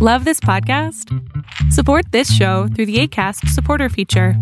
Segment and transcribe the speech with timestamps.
[0.00, 1.12] Love this podcast?
[1.72, 4.34] Support this show through the ACAST supporter feature.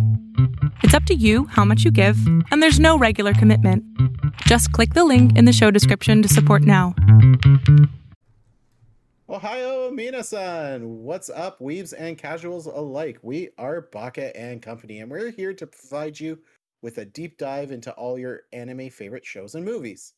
[0.83, 2.19] It's up to you how much you give,
[2.51, 3.83] and there's no regular commitment.
[4.43, 6.95] Just click the link in the show description to support now.
[9.31, 10.83] Ohio Minasan!
[10.83, 13.19] What's up, weaves and casuals alike?
[13.23, 16.39] We are Baka and Company, and we're here to provide you
[16.83, 20.13] with a deep dive into all your anime favorite shows and movies.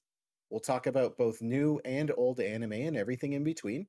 [0.50, 3.86] We'll talk about both new and old anime and everything in between.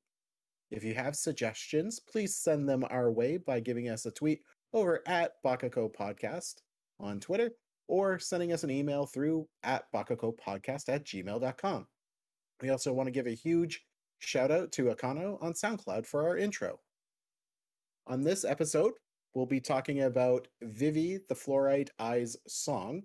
[0.70, 4.40] If you have suggestions, please send them our way by giving us a tweet
[4.72, 6.56] over at Bakako Podcast
[7.00, 7.50] on Twitter
[7.88, 11.86] or sending us an email through at Bakako Podcast at gmail.com.
[12.62, 13.82] We also want to give a huge
[14.20, 16.78] shout out to Akano on SoundCloud for our intro.
[18.06, 18.92] On this episode,
[19.34, 23.02] we'll be talking about Vivy the Fluorite Eyes song,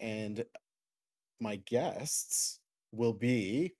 [0.00, 0.44] and
[1.40, 2.58] my guests
[2.92, 3.74] will be.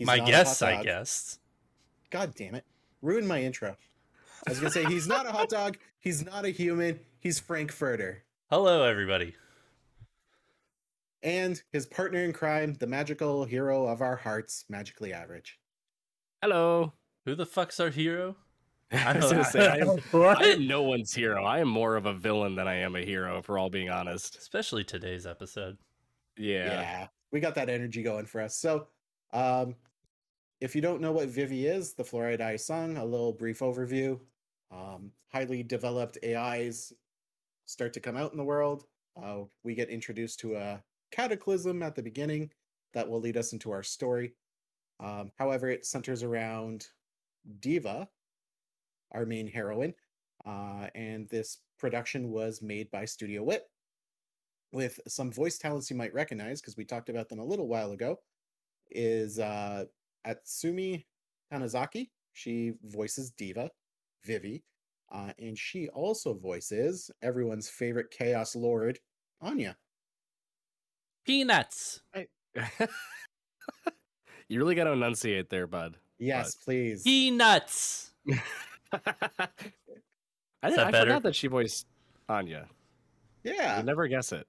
[0.00, 1.38] My guests, I guess.
[2.16, 2.64] God damn it.
[3.02, 3.76] Ruined my intro.
[4.46, 5.76] I was going to say, he's not a hot dog.
[5.98, 6.98] He's not a human.
[7.20, 8.24] He's Frankfurter.
[8.48, 9.34] Hello, everybody.
[11.22, 15.58] And his partner in crime, the magical hero of our hearts, Magically Average.
[16.40, 16.94] Hello.
[17.26, 18.36] Who the fuck's our hero?
[18.90, 21.44] I was gonna say I am, I am no one's hero.
[21.44, 24.36] I am more of a villain than I am a hero, for all being honest.
[24.38, 25.76] Especially today's episode.
[26.38, 26.80] Yeah.
[26.80, 27.06] Yeah.
[27.30, 28.56] We got that energy going for us.
[28.56, 28.86] So
[29.34, 29.74] um
[30.60, 34.18] if you don't know what Vivy is, the Fluorite Eye song, a little brief overview.
[34.70, 36.92] Um, highly developed AIs
[37.66, 38.84] start to come out in the world.
[39.20, 42.50] Uh, we get introduced to a cataclysm at the beginning
[42.94, 44.32] that will lead us into our story.
[44.98, 46.86] Um, however, it centers around
[47.60, 48.08] Diva,
[49.12, 49.94] our main heroine,
[50.46, 53.64] uh, and this production was made by Studio Wit
[54.72, 57.92] with some voice talents you might recognize because we talked about them a little while
[57.92, 58.18] ago.
[58.90, 59.86] Is uh,
[60.26, 61.04] Atsumi
[61.52, 62.10] Tanezaki.
[62.32, 63.70] She voices Diva,
[64.24, 64.62] Vivy,
[65.10, 68.98] uh, and she also voices everyone's favorite Chaos Lord,
[69.40, 69.76] Anya.
[71.24, 72.00] Peanuts.
[72.14, 72.26] I...
[74.48, 75.96] you really got to enunciate there, bud.
[76.18, 76.64] Yes, but...
[76.64, 77.02] please.
[77.02, 78.10] Peanuts.
[78.92, 81.86] I, did, I forgot that she voiced
[82.28, 82.68] Anya.
[83.44, 83.76] Yeah.
[83.76, 84.46] You'd never guess it.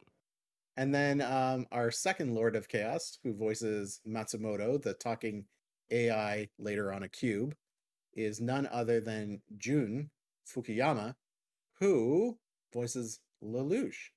[0.75, 5.45] And then um, our second Lord of Chaos, who voices Matsumoto, the talking
[5.91, 7.55] AI later on a cube,
[8.13, 10.09] is none other than Jun
[10.47, 11.15] Fukuyama,
[11.79, 12.37] who
[12.73, 14.11] voices Lelouch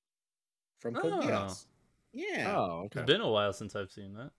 [0.78, 1.20] from Code Oh.
[1.20, 1.66] Geass.
[2.12, 2.54] Yeah.
[2.56, 3.00] Oh, okay.
[3.00, 4.30] It's been a while since I've seen that.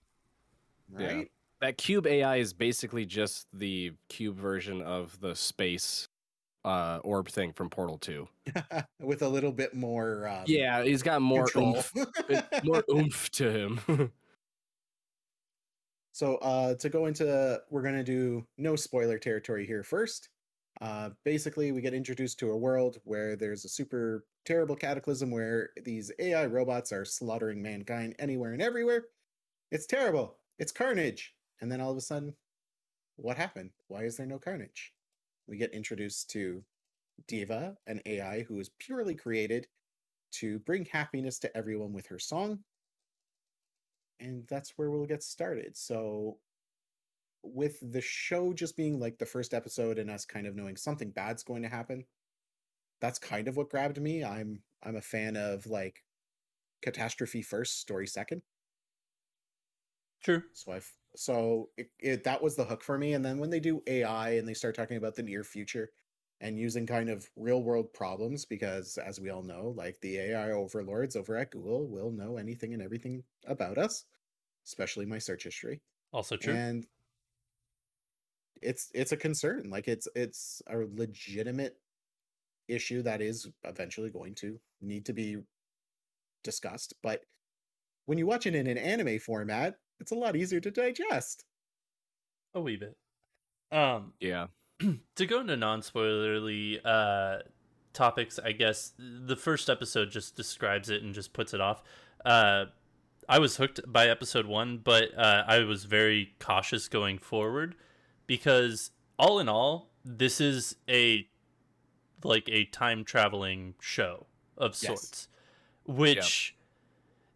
[0.91, 1.17] right.
[1.17, 1.23] yeah.
[1.61, 6.07] That cube AI is basically just the cube version of the space
[6.65, 8.27] uh orb thing from Portal 2.
[8.99, 10.27] With a little bit more.
[10.27, 11.75] Um, Yeah, he's got more control.
[11.77, 13.79] oomph, more oomph to him.
[16.11, 20.29] So uh to go into we're gonna do no spoiler territory here first.
[20.81, 25.69] Uh basically we get introduced to a world where there's a super terrible cataclysm where
[25.83, 29.05] these AI robots are slaughtering mankind anywhere and everywhere.
[29.71, 30.37] It's terrible.
[30.59, 31.33] It's carnage.
[31.61, 32.35] And then all of a sudden,
[33.17, 33.71] what happened?
[33.87, 34.93] Why is there no carnage?
[35.47, 36.63] We get introduced to
[37.27, 39.67] Diva, an AI who is purely created
[40.33, 42.59] to bring happiness to everyone with her song
[44.21, 45.77] and that's where we'll get started.
[45.77, 46.37] So,
[47.43, 51.11] with the show just being like the first episode and us kind of knowing something
[51.11, 52.05] bad's going to happen,
[53.01, 54.23] that's kind of what grabbed me.
[54.23, 56.03] I'm I'm a fan of like
[56.81, 58.43] catastrophe first, story second.
[60.23, 60.43] True.
[60.53, 63.13] So I've so it, it that was the hook for me.
[63.13, 65.91] And then when they do AI and they start talking about the near future
[66.41, 70.51] and using kind of real world problems, because as we all know, like the AI
[70.51, 74.05] overlords over at Google will know anything and everything about us,
[74.65, 75.81] especially my search history.
[76.11, 76.53] Also true.
[76.53, 76.85] And
[78.61, 79.69] it's it's a concern.
[79.69, 81.77] Like it's it's a legitimate
[82.67, 85.37] issue that is eventually going to need to be
[86.43, 86.95] discussed.
[87.03, 87.21] But
[88.07, 91.45] when you watch it in an anime format, it's a lot easier to digest.
[92.55, 92.97] a wee bit.
[93.71, 94.47] Um, yeah.
[95.15, 97.39] to go into non-spoilerly uh
[97.93, 101.83] topics, I guess the first episode just describes it and just puts it off.
[102.23, 102.65] Uh,
[103.27, 107.75] I was hooked by episode one, but uh, I was very cautious going forward
[108.27, 111.27] because all in all, this is a
[112.23, 114.27] like a time traveling show
[114.57, 114.85] of Yes.
[114.85, 115.27] sorts,
[115.85, 116.55] which.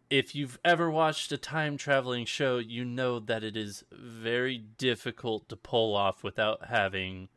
[0.08, 5.48] If you've ever watched a time traveling show, you know that it is very difficult
[5.48, 7.28] to pull off without having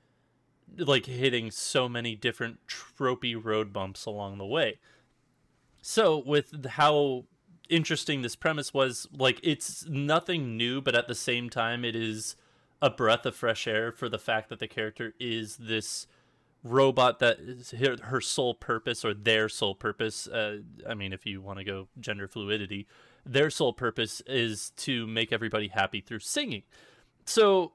[0.77, 4.79] like hitting so many different tropey road bumps along the way.
[5.81, 7.25] So with how
[7.69, 12.35] interesting this premise was, like it's nothing new, but at the same time it is
[12.81, 16.07] a breath of fresh air for the fact that the character is this
[16.63, 20.57] robot that is her, her sole purpose or their sole purpose uh,
[20.89, 22.85] i mean if you want to go gender fluidity
[23.25, 26.63] their sole purpose is to make everybody happy through singing
[27.25, 27.71] so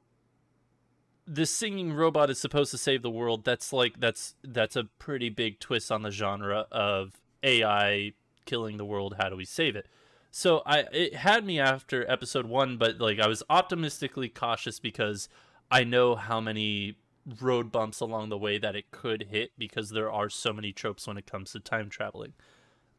[1.26, 5.29] the singing robot is supposed to save the world that's like that's that's a pretty
[5.29, 8.12] big twist on the genre of ai
[8.44, 9.87] killing the world how do we save it
[10.31, 15.29] so i it had me after episode 1 but like i was optimistically cautious because
[15.71, 16.97] i know how many
[17.41, 21.06] road bumps along the way that it could hit because there are so many tropes
[21.06, 22.35] when it comes to time traveling.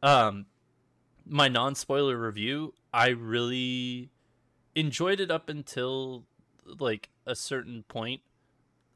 [0.01, 0.47] Um,
[1.25, 4.09] my non spoiler review, I really
[4.73, 6.25] enjoyed it up until
[6.65, 8.21] like a certain point.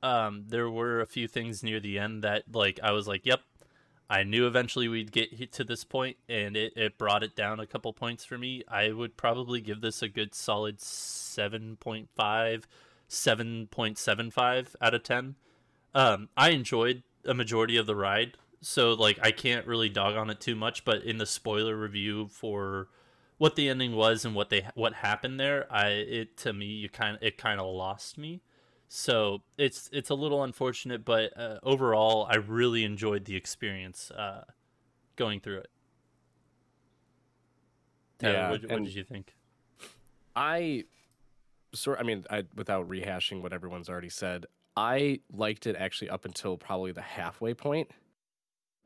[0.02, 3.42] Um, there were a few things near the end that like I was like, yep,
[4.10, 7.68] I knew eventually we'd get to this point, and it, it brought it down a
[7.68, 8.64] couple points for me.
[8.68, 12.68] I would probably give this a good solid seven point five
[13.10, 15.36] 7.75 out of 10.
[15.94, 20.30] Um, I enjoyed a majority of the ride, so like I can't really dog on
[20.30, 20.86] it too much.
[20.86, 22.88] But in the spoiler review for
[23.40, 26.90] what the ending was and what they what happened there, I it to me you
[26.90, 28.42] kind it kind of lost me.
[28.90, 34.44] So it's it's a little unfortunate, but uh, overall, I really enjoyed the experience uh,
[35.16, 35.70] going through it.
[38.22, 39.36] Yeah, what, what did you think?
[40.36, 40.84] I
[41.74, 46.26] sort I mean, I without rehashing what everyone's already said, I liked it actually up
[46.26, 47.90] until probably the halfway point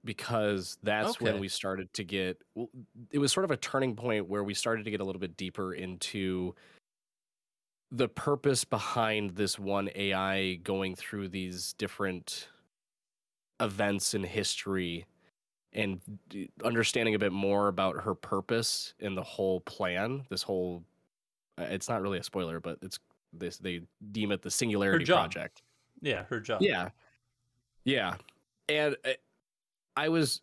[0.06, 2.42] because that's when we started to get
[3.12, 5.38] it was sort of a turning point where we started to get a little bit
[5.38, 6.54] deeper into
[7.92, 12.48] the purpose behind this one AI going through these different
[13.60, 15.06] events in history
[15.74, 16.02] and
[16.64, 20.84] understanding a bit more about her purpose in the whole plan, this whole
[21.58, 23.00] uh, it's not really a spoiler, but it's
[23.32, 25.62] this they deem it the singularity project.
[26.02, 26.62] Yeah, her job.
[26.62, 26.90] Yeah.
[27.86, 28.16] Yeah.
[28.70, 29.12] And uh,
[29.96, 30.42] I was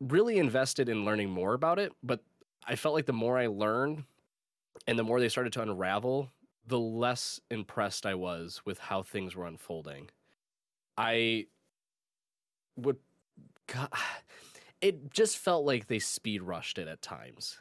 [0.00, 2.20] really invested in learning more about it, but
[2.66, 4.04] I felt like the more I learned
[4.86, 6.30] and the more they started to unravel,
[6.66, 10.10] the less impressed I was with how things were unfolding.
[10.96, 11.46] I
[12.76, 12.96] would
[13.66, 13.88] God,
[14.80, 17.58] it just felt like they speed rushed it at times.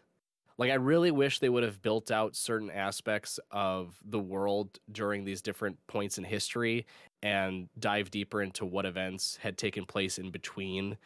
[0.57, 5.23] Like I really wish they would have built out certain aspects of the world during
[5.23, 6.85] these different points in history
[7.21, 10.97] and dive deeper into what events had taken place in between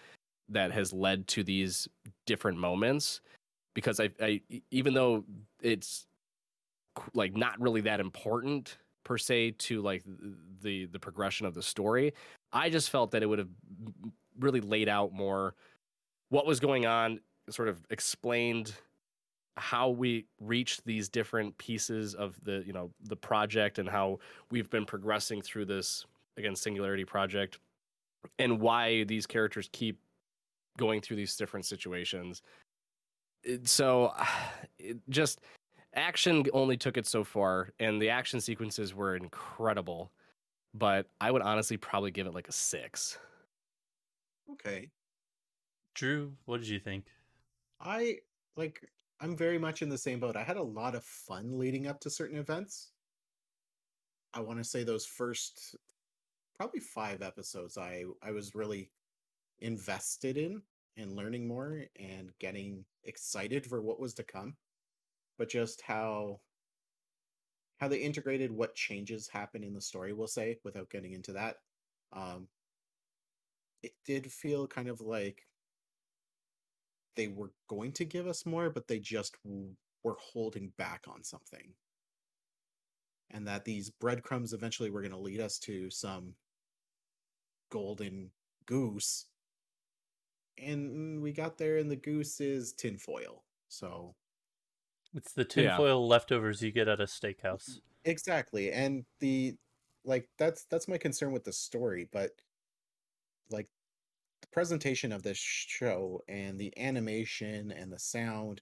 [0.50, 1.88] that has led to these
[2.26, 3.22] different moments.
[3.74, 5.26] Because I, I even though
[5.62, 6.08] it's
[7.14, 10.04] like not really that important per se to like
[10.62, 12.14] the the progression of the story
[12.52, 13.50] i just felt that it would have
[14.40, 15.56] really laid out more
[16.30, 17.20] what was going on
[17.50, 18.74] sort of explained
[19.58, 24.18] how we reached these different pieces of the you know the project and how
[24.50, 26.06] we've been progressing through this
[26.38, 27.60] again singularity project
[28.40, 30.00] and why these characters keep
[30.78, 32.42] going through these different situations
[33.44, 34.14] It- so
[34.80, 35.42] it just
[35.94, 40.10] action only took it so far and the action sequences were incredible
[40.74, 43.18] but i would honestly probably give it like a six
[44.54, 44.90] Okay.
[45.96, 47.06] Drew, what did you think?
[47.80, 48.18] I
[48.58, 48.82] like
[49.22, 50.36] I'm very much in the same boat.
[50.36, 52.92] I had a lot of fun leading up to certain events.
[54.34, 55.76] I want to say those first
[56.56, 58.92] probably 5 episodes I I was really
[59.60, 60.64] invested in
[60.98, 64.58] and learning more and getting excited for what was to come.
[65.38, 66.42] But just how
[67.80, 71.58] how they integrated what changes happen in the story, we'll say, without getting into that.
[72.12, 72.48] Um
[73.84, 75.48] it did feel kind of like
[77.16, 81.24] they were going to give us more, but they just w- were holding back on
[81.24, 81.74] something.
[83.30, 86.36] And that these breadcrumbs eventually were going to lead us to some
[87.70, 88.32] golden
[88.66, 89.26] goose.
[90.58, 93.44] And we got there, and the goose is tinfoil.
[93.70, 94.16] So,
[95.14, 95.70] It's the Yeah.
[95.70, 97.70] tinfoil leftovers you get at a steakhouse.
[97.70, 97.80] Mm-hmm.
[98.06, 98.72] exactly.
[98.72, 99.58] And the,
[100.06, 102.32] like, that's, that's my concern with the story, but
[103.50, 103.81] like, the
[104.52, 108.62] presentation of this show and the animation and the sound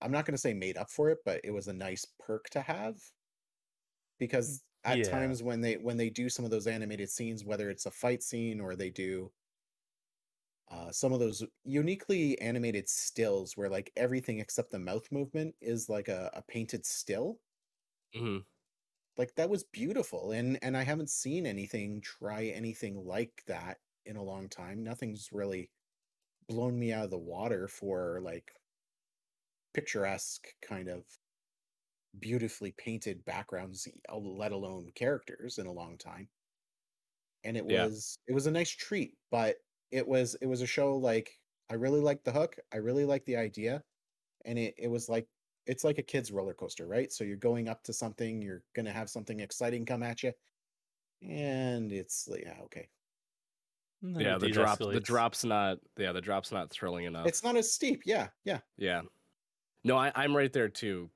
[0.00, 2.48] i'm not going to say made up for it but it was a nice perk
[2.50, 2.96] to have
[4.18, 5.04] because at Yeah.
[5.10, 8.22] times when they when they do some of those animated scenes whether it's a fight
[8.22, 9.30] scene or they do
[10.70, 15.88] uh, some of those uniquely animated stills where like everything except the mouth movement is
[15.88, 17.38] like a, a painted still
[18.14, 18.38] mm-hmm.
[19.16, 24.16] like that was beautiful and and i haven't seen anything try anything like that in
[24.16, 25.70] a long time nothing's really
[26.48, 28.52] blown me out of the water for like
[29.74, 31.18] picturesque kind of
[32.18, 36.30] beautifully painted backgrounds, uh, let alone characters, in a long time.
[37.44, 37.90] And it Yeah.
[37.90, 39.58] was it was a nice treat, but
[39.90, 41.40] it was it was a show like
[41.70, 42.58] I really liked the hook.
[42.72, 43.84] I really liked the idea,
[44.46, 45.28] and it it was like
[45.66, 47.12] it's like a kid's roller coaster, right?
[47.12, 50.34] So you're going up to something, you're gonna have something exciting come at you,
[51.22, 52.90] and it's like, yeah, okay.
[54.02, 57.26] And Yeah, the drop the drop's not yeah, the drop's not thrilling enough.
[57.26, 58.02] It's not as steep.
[58.06, 58.60] Yeah, yeah.
[58.76, 59.02] Yeah.
[59.84, 61.10] No, I, I'm right there too.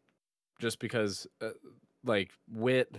[0.61, 1.50] Just because, uh,
[2.05, 2.97] like, wit,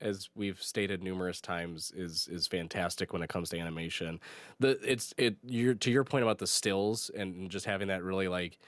[0.00, 4.20] as we've stated numerous times, is is fantastic when it comes to animation.
[4.60, 8.28] The it's it you're to your point about the stills and just having that really
[8.28, 8.58] like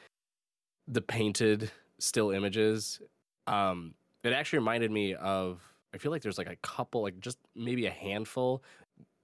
[0.87, 3.01] the painted still images.
[3.47, 5.63] Um, it actually reminded me of.
[5.95, 8.63] I feel like there's like a couple, like just maybe a handful.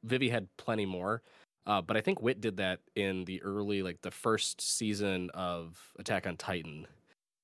[0.04, 1.22] Vivy had plenty more.
[1.66, 5.78] Uh, but I think Wit did that in the early, like the first season of
[5.98, 6.86] Attack on Titan,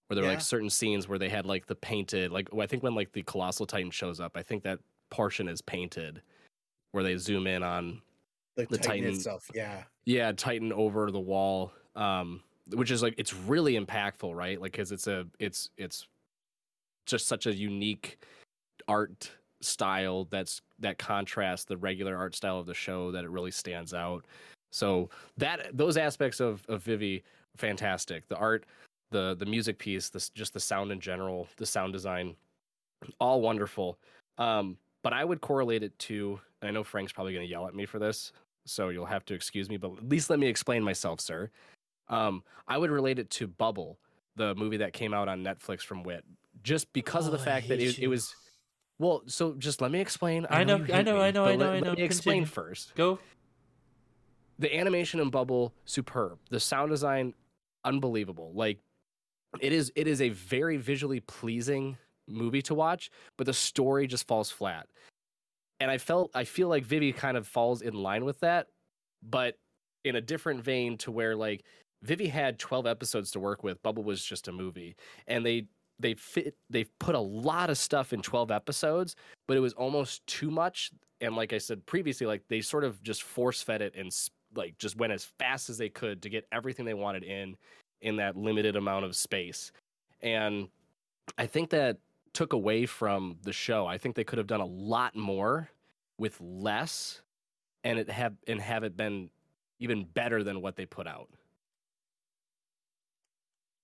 [0.07, 2.83] where there were like certain scenes where they had like the painted, like I think
[2.83, 4.79] when like the Colossal Titan shows up, I think that
[5.11, 6.21] portion is painted,
[6.93, 8.02] where they zoom in on
[8.57, 9.50] The, The Titan, Titan- itself.
[9.55, 9.85] Yeah.
[10.05, 12.43] yeah Titan over the wall, um,
[12.75, 14.61] which is like it's really impactful, right?
[14.61, 16.07] Like because it's a it's it's
[17.07, 18.19] just such a unique
[18.87, 23.50] art style that's that contrasts the regular art style of the show that it really
[23.50, 24.25] stands out.
[24.73, 27.23] So that those aspects of of Vivy
[27.57, 28.26] fantastic.
[28.29, 28.64] The art,
[29.11, 32.37] the the music piece, this just the sound in general, the sound design,
[33.19, 33.99] all wonderful.
[34.38, 36.40] Um, but I would correlate it to.
[36.61, 38.33] and I know Frank's probably going to yell at me for this,
[38.67, 39.76] so you'll have to excuse me.
[39.76, 41.50] But at least let me explain myself, sir.
[42.09, 43.99] Um, I would relate it to Bubble,
[44.37, 46.25] the movie that came out on Netflix from Wit,
[46.62, 48.35] just because of the Oh, fact that it, it was.
[49.00, 50.47] Well, so just let me explain.
[50.50, 51.92] I know- I know, me, I know, I know, let- I let know.
[51.95, 52.47] me explain Continue.
[52.47, 53.19] first Go.
[54.59, 56.38] the animation in Bubble superb.
[56.50, 57.33] The sound design
[57.83, 58.52] unbelievable.
[58.54, 58.78] Like
[59.61, 61.97] it is it is a very visually pleasing
[62.28, 64.87] movie to watch, but the story just falls flat.
[65.80, 68.66] And I felt I feel like Vivy kind of falls in line with that,
[69.23, 69.57] but
[70.04, 71.64] in a different vein to where like
[72.02, 74.95] Vivy had 12 episodes to work with, Bubble was just a movie.
[75.26, 75.69] And they
[76.00, 79.16] they fit they've put a lot of stuff in 12 episodes,
[79.47, 80.90] but it was almost too much
[81.21, 84.11] and like I said previously like they sort of just force fed it and
[84.54, 87.57] like just went as fast as they could to get everything they wanted in
[88.00, 89.73] in that limited amount of space.
[90.23, 90.69] And
[91.38, 91.99] I think that
[92.33, 93.87] took away from the show.
[93.87, 95.71] I think they could have done a lot more
[96.19, 97.23] with less
[97.85, 99.30] and it have and have it been
[99.78, 101.28] even better than what they put out.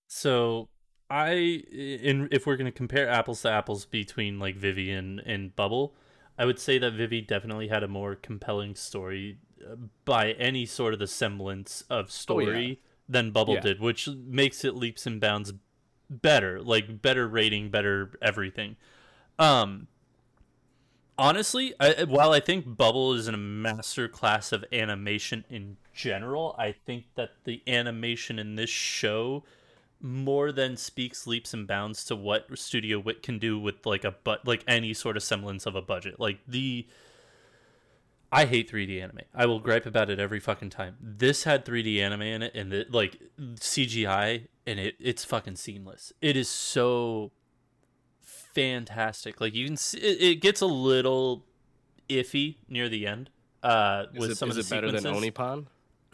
[0.09, 0.69] So
[1.09, 1.31] I
[1.71, 5.95] in if we're gonna compare apples to apples between like Vivy and, and Bubble,
[6.39, 10.93] I would say that Vivy definitely had a more compelling story uh, by any sort
[10.95, 13.61] of the semblance of story than Bubble Yeah.
[13.61, 15.53] did, which makes it leaps and bounds
[16.11, 18.77] better, like better rating, better everything.
[19.39, 19.87] Um
[21.19, 26.73] honestly, I, while I think Bubble is a master class of animation in general, I
[26.73, 29.45] think that the animation in this show
[30.01, 34.15] more than speaks leaps and bounds to what Studio Wit can do with like a
[34.25, 36.21] but like any sort of semblance of a budget.
[36.21, 36.87] Like the
[38.31, 39.21] I hate 3D anime.
[39.35, 40.97] I will gripe about it every fucking time.
[41.01, 46.13] This had 3D anime in it and it like CGI and it it's fucking seamless.
[46.21, 47.33] It is so
[48.21, 49.41] fantastic.
[49.41, 51.45] Like you can see it, it gets a little
[52.09, 53.31] iffy near the end
[53.63, 55.15] uh Is with it, some is of it the better than.
[55.15, 55.67] Onipon?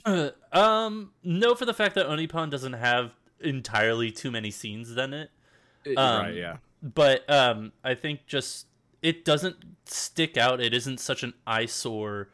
[0.05, 3.13] Uh, um, no, for the fact that Onipon doesn't have
[3.45, 5.31] entirely too many scenes than it.
[5.85, 6.57] It- Um, right, yeah.
[6.83, 8.67] But um, I think just
[9.03, 10.61] it doesn't stick out.
[10.61, 12.29] It isn't such an eyesore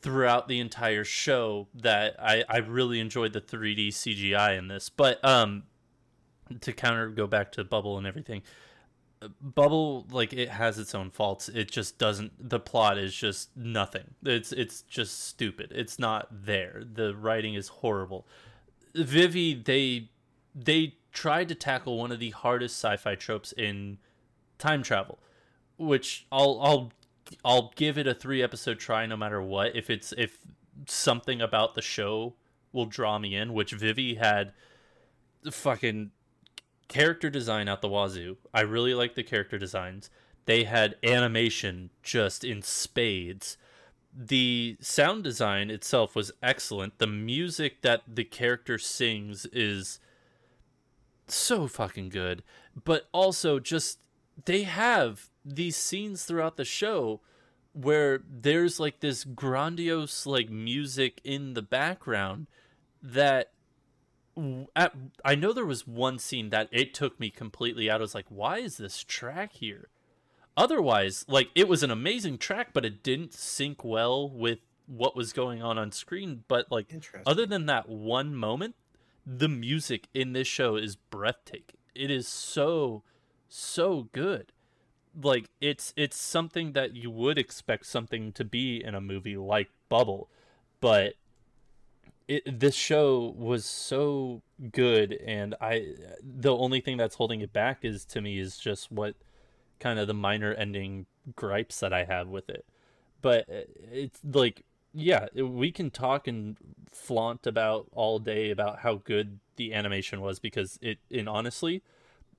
[0.00, 4.88] throughout the entire show that I I really enjoyed the 3D CGI in this.
[4.88, 5.64] But um,
[6.60, 8.42] to counter go back to Bubble and everything.
[9.40, 11.48] Bubble like it has its own faults.
[11.48, 12.48] It just doesn't.
[12.48, 14.14] The plot is just nothing.
[14.24, 15.72] It's it's just stupid.
[15.74, 16.82] It's not there.
[16.84, 18.26] The writing is horrible.
[18.94, 20.10] Vivy they
[20.54, 23.98] they tried to tackle one of the hardest sci-fi tropes in
[24.58, 25.18] time travel,
[25.76, 26.92] which I'll I'll
[27.44, 29.76] I'll give it a three episode try no matter what.
[29.76, 30.38] If it's if
[30.86, 32.34] something about the show
[32.72, 34.52] will draw me in, which Vivy had
[35.50, 36.10] fucking
[36.88, 38.36] character design out the wazoo.
[38.52, 40.10] I really like the character designs.
[40.46, 43.58] They had animation just in spades.
[44.14, 46.98] The sound design itself was excellent.
[46.98, 50.00] The music that the character sings is
[51.34, 52.42] so fucking good.
[52.84, 53.98] But also just
[54.44, 57.20] they have these scenes throughout the show
[57.72, 62.46] where there's like this grandiose like music in the background
[63.02, 63.52] that
[64.76, 64.94] at,
[65.24, 68.00] I know there was one scene that it took me completely out.
[68.00, 69.88] I was like, why is this track here?
[70.56, 75.32] Otherwise, like it was an amazing track, but it didn't sync well with what was
[75.32, 76.44] going on on screen.
[76.48, 76.92] But like,
[77.26, 78.74] other than that one moment,
[79.30, 81.76] the music in this show is breathtaking.
[81.94, 83.02] It is so,
[83.48, 84.52] so good.
[85.20, 89.68] Like it's it's something that you would expect something to be in a movie like
[89.88, 90.28] Bubble,
[90.80, 91.14] but
[92.28, 97.84] it, this show was so good and i the only thing that's holding it back
[97.84, 99.14] is to me is just what
[99.80, 102.66] kind of the minor ending gripes that i have with it
[103.22, 104.64] but uh, it's like
[104.98, 106.56] yeah we can talk and
[106.92, 111.82] flaunt about all day about how good the animation was because it and honestly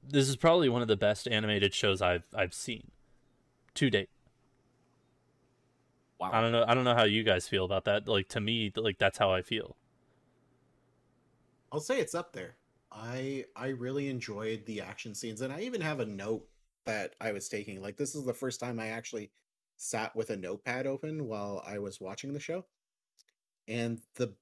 [0.08, 2.92] this is probably one of the best animated shows i've i've seen
[3.74, 4.10] to date
[6.20, 6.32] Wow.
[6.34, 6.66] I don't know.
[6.68, 8.08] I don't know how you guys feel about that.
[8.08, 9.78] Like to me, like that's how I feel.
[11.72, 12.56] I'll say it's up there.
[12.92, 16.46] I I really enjoyed the action scenes, and I even have a note
[16.86, 17.82] that I was taking.
[17.82, 19.32] Like this is the first time I actually
[19.80, 22.66] sat with a notepad open while I was watching the show,
[23.68, 24.36] and the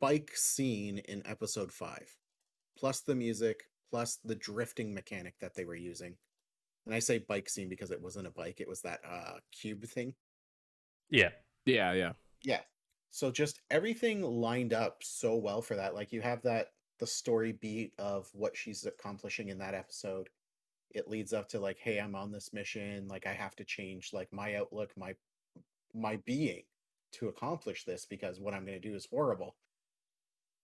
[0.00, 2.16] bike scene in episode five,
[2.78, 6.16] plus the music, plus the drifting mechanic that they were using.
[6.86, 9.84] And I say bike scene because it wasn't a bike; it was that uh cube
[9.84, 10.14] thing.
[11.10, 11.30] Yeah.
[11.66, 12.12] Yeah, yeah.
[12.42, 12.60] Yeah.
[13.10, 15.94] So just everything lined up so well for that.
[15.94, 16.68] Like you have that
[16.98, 20.28] the story beat of what she's accomplishing in that episode.
[20.90, 23.08] It leads up to like, hey, I'm on this mission.
[23.08, 25.14] Like I have to change like my outlook, my
[25.94, 26.62] my being
[27.12, 29.56] to accomplish this because what I'm gonna do is horrible.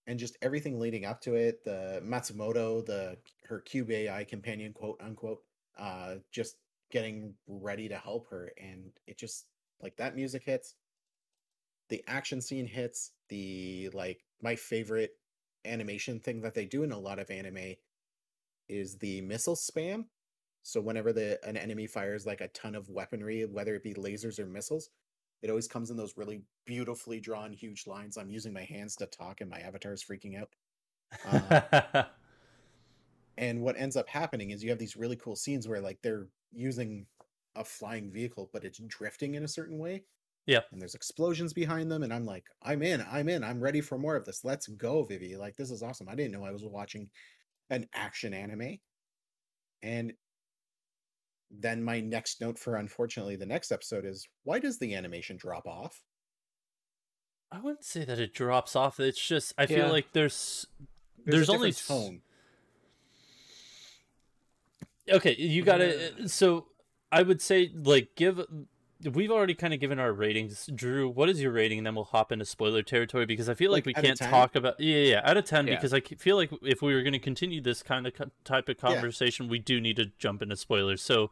[0.06, 5.00] And just everything leading up to it, the Matsumoto, the her cube AI companion, quote
[5.02, 5.42] unquote,
[5.78, 6.56] uh, just
[6.90, 8.52] getting ready to help her.
[8.58, 9.46] And it just
[9.80, 10.74] like that music hits
[11.88, 15.12] the action scene hits the like my favorite
[15.64, 17.74] animation thing that they do in a lot of anime
[18.68, 20.04] is the missile spam
[20.64, 24.40] so whenever the an enemy fires like a ton of weaponry whether it be lasers
[24.40, 24.90] or missiles
[25.44, 28.16] it always comes in those really beautifully drawn huge lines.
[28.16, 30.48] I'm using my hands to talk and my avatar is freaking out.
[31.92, 32.04] Uh,
[33.36, 36.28] and what ends up happening is you have these really cool scenes where like they're
[36.50, 37.04] using
[37.56, 40.04] a flying vehicle but it's drifting in a certain way
[40.46, 40.60] Yeah.
[40.72, 43.98] and there's explosions behind them and i'm like i'm in i'm in i'm ready for
[43.98, 44.44] more of this.
[44.44, 45.36] Let's go vivy.
[45.36, 46.08] Like this is awesome.
[46.08, 47.10] I didn't know i was watching
[47.68, 48.78] an action anime.
[49.82, 50.14] And
[51.50, 55.66] then my next note for unfortunately the next episode is why does the animation drop
[55.66, 56.02] off?
[57.52, 58.98] I wouldn't say that it drops off.
[58.98, 60.66] It's just I feel like there's
[61.24, 62.20] there's, there's, a only different tone.
[65.16, 66.66] Okay, you got to so
[67.12, 68.44] I would say like give
[69.12, 70.68] we've already kind of given our ratings.
[70.74, 73.70] Drew, what is your rating and then we'll hop into spoiler territory because I feel
[73.70, 75.74] like, Like, we can't talk about Yeah, yeah, yeah, out of 10 Yeah.
[75.74, 78.68] because I feel like if we were going to continue this kind of co- type
[78.68, 78.92] of Yeah.
[78.94, 81.02] conversation, we do need to jump into spoilers.
[81.02, 81.30] So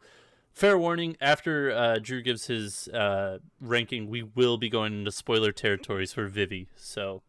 [0.51, 5.51] fair warning after uh, Drew gives his uh, ranking, we will be going into spoiler
[5.51, 6.67] territories for Vivy.
[6.75, 7.23] So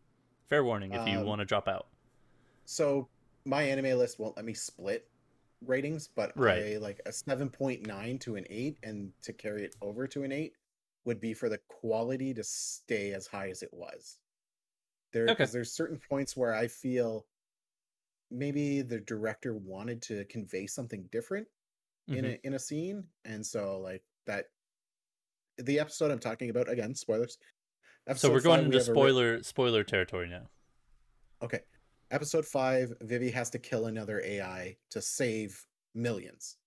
[0.48, 1.86] fair warning if you Um, want to drop out.
[2.64, 3.08] so
[3.46, 5.06] my anime list won't let me split
[5.68, 6.74] ratings, but Right.
[6.74, 10.22] I like a seven point nine to an eight, and to carry it over to
[10.22, 10.56] an eight
[11.04, 14.18] would be for the quality to stay as high as it was.
[15.12, 15.44] There, Okay.
[15.46, 17.26] there's certain points where I feel
[18.30, 21.46] maybe the director wanted to convey something different
[22.08, 22.28] in Mhm.
[22.42, 24.46] a in a scene, and so like that.
[25.58, 27.38] The episode I'm talking about again, spoilers.
[28.16, 30.50] So we're going five, into a re- spoiler spoiler territory now.
[31.42, 31.60] Okay.
[32.14, 36.58] Episode five, Vivy has to kill another AI to save millions.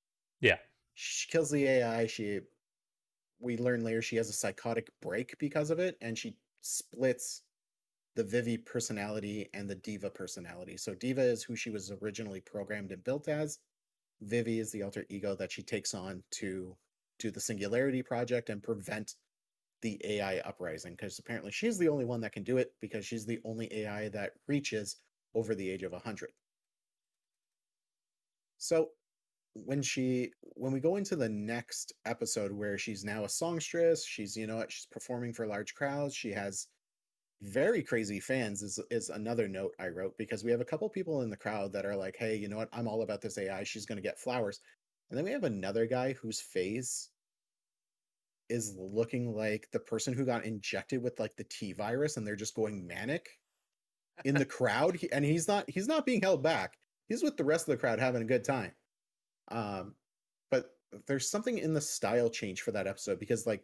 [0.41, 0.57] Yeah.
[0.93, 2.05] She kills the AI.
[2.05, 2.41] She,
[3.39, 7.43] we learn later, she has a psychotic break because of it, and she splits
[8.17, 10.75] the Vivy personality and the Diva personality.
[10.75, 13.60] So Diva is who she was originally programmed and built as.
[14.19, 16.75] Vivy is the alter ego that she takes on to
[17.19, 19.15] do the Singularity Project and prevent
[19.81, 23.25] the AI uprising because apparently she's the only one that can do it because she's
[23.25, 24.97] the only AI that reaches
[25.38, 26.32] over the age of 100.
[28.58, 28.89] So
[29.54, 34.36] when she when we go into the next episode where she's now a songstress, she's
[34.36, 36.67] you know what, she's performing for large crowds, she has
[37.41, 41.21] very crazy fans is is another note I wrote because we have a couple people
[41.21, 42.69] in the crowd that are like, "Hey, you know what?
[42.73, 43.63] I'm all about this AI.
[43.63, 44.60] She's going to get flowers."
[45.10, 47.10] And then we have another guy whose face
[48.50, 52.36] is looking like the person who got injected with like the T virus and they're
[52.36, 53.28] just going manic
[54.25, 56.77] in the crowd He- and he's not he's not being held back.
[57.08, 58.71] He's with the rest of the crowd having a good time.
[59.49, 59.95] Um
[60.51, 60.71] but
[61.08, 63.63] there's something in the style change for that episode because like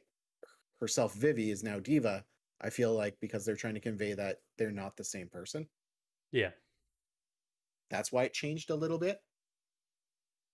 [0.79, 2.25] herself Vivy is now Diva.
[2.61, 5.67] I feel like because they're trying to convey that they're not the same person.
[6.31, 6.51] Yeah.
[7.89, 9.19] that's why it changed a little bit.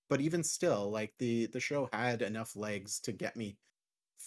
[0.10, 3.58] But even still, like the the show had enough legs to get me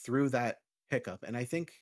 [0.04, 0.58] through that
[0.90, 1.24] hiccup.
[1.26, 1.72] And I think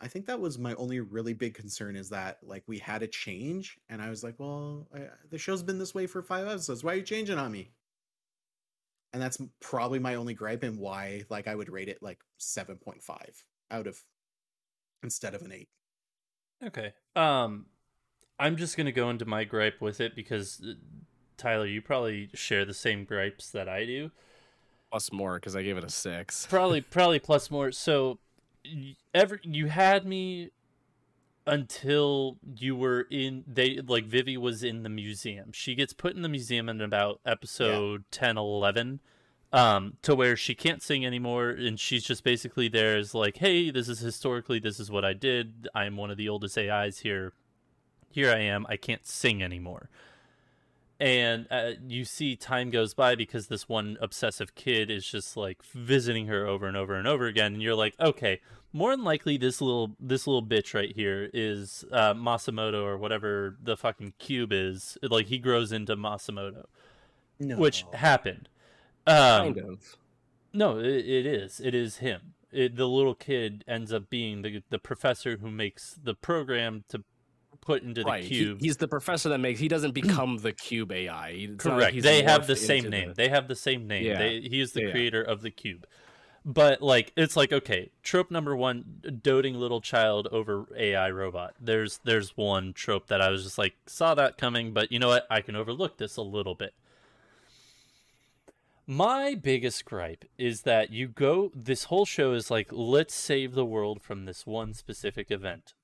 [0.00, 3.06] I think that was my only really big concern is that like we had a
[3.06, 6.84] change, and I was like, well, I, the show's been this way for five episodes.
[6.84, 7.70] Why are you changing on me?
[9.12, 12.76] And that's probably my only gripe and why like I would rate it like seven
[12.76, 13.98] point five out of
[15.02, 15.68] instead of an eight.
[16.62, 16.92] Okay.
[17.14, 17.66] Um,
[18.38, 20.74] I'm just gonna go into my gripe with it because uh,
[21.38, 24.10] Tyler, you probably share the same gripes that I do.
[24.90, 26.46] Plus more because I gave it a six.
[26.46, 27.72] Probably, probably plus more.
[27.72, 28.18] So
[29.14, 30.50] ever you had me
[31.46, 35.52] until you were in they like Vivy was in the museum.
[35.52, 38.18] She gets put in the museum in about episode yeah.
[38.18, 39.00] 10 11
[39.52, 43.70] um to where she can't sing anymore and she's just basically there as like hey
[43.70, 45.68] this is historically this is what I did.
[45.74, 47.32] I'm one of the oldest AIs here.
[48.10, 48.66] Here I am.
[48.68, 49.88] I can't sing anymore
[50.98, 55.62] and uh, you see time goes by because this one obsessive kid is just like
[55.62, 58.40] visiting her over and over and over again and you're like okay
[58.76, 63.56] more than likely this little this little bitch right here is uh, masamoto or whatever
[63.62, 64.98] the fucking cube is.
[65.02, 66.64] Like he grows into masamoto.
[67.38, 67.56] No.
[67.56, 68.48] which happened.
[69.06, 69.96] Um, kind of.
[70.52, 71.58] no it, it is.
[71.58, 72.34] It is him.
[72.52, 77.02] It, the little kid ends up being the the professor who makes the program to
[77.66, 78.24] put into the right.
[78.24, 78.60] cube.
[78.60, 79.60] He, he's the professor that makes.
[79.60, 80.06] He doesn't hmm.
[80.06, 81.30] become the cube AI.
[81.30, 82.00] It's Correct.
[82.00, 83.08] they have the same name.
[83.08, 83.14] The...
[83.14, 84.04] They have the same name.
[84.04, 84.18] Yeah.
[84.18, 84.90] They, he is the yeah.
[84.92, 85.86] creator of the cube.
[86.44, 91.54] But like, it's like okay, trope number one: doting little child over AI robot.
[91.60, 95.08] There's there's one trope that I was just like saw that coming, but you know
[95.08, 95.26] what?
[95.28, 96.72] I can overlook this a little bit.
[98.86, 101.50] My biggest gripe is that you go.
[101.52, 105.74] This whole show is like, let's save the world from this one specific event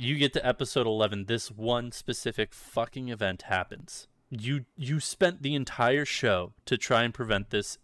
[0.00, 4.06] you get to episode 11 this one specific fucking event happens.
[4.30, 7.78] You you spent the entire show to try and prevent this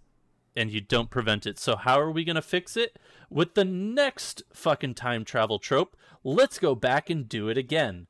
[0.54, 1.58] and you don't prevent it.
[1.58, 3.00] So how are we going to fix it?
[3.28, 8.06] With the next fucking time travel trope let's go back and do it again.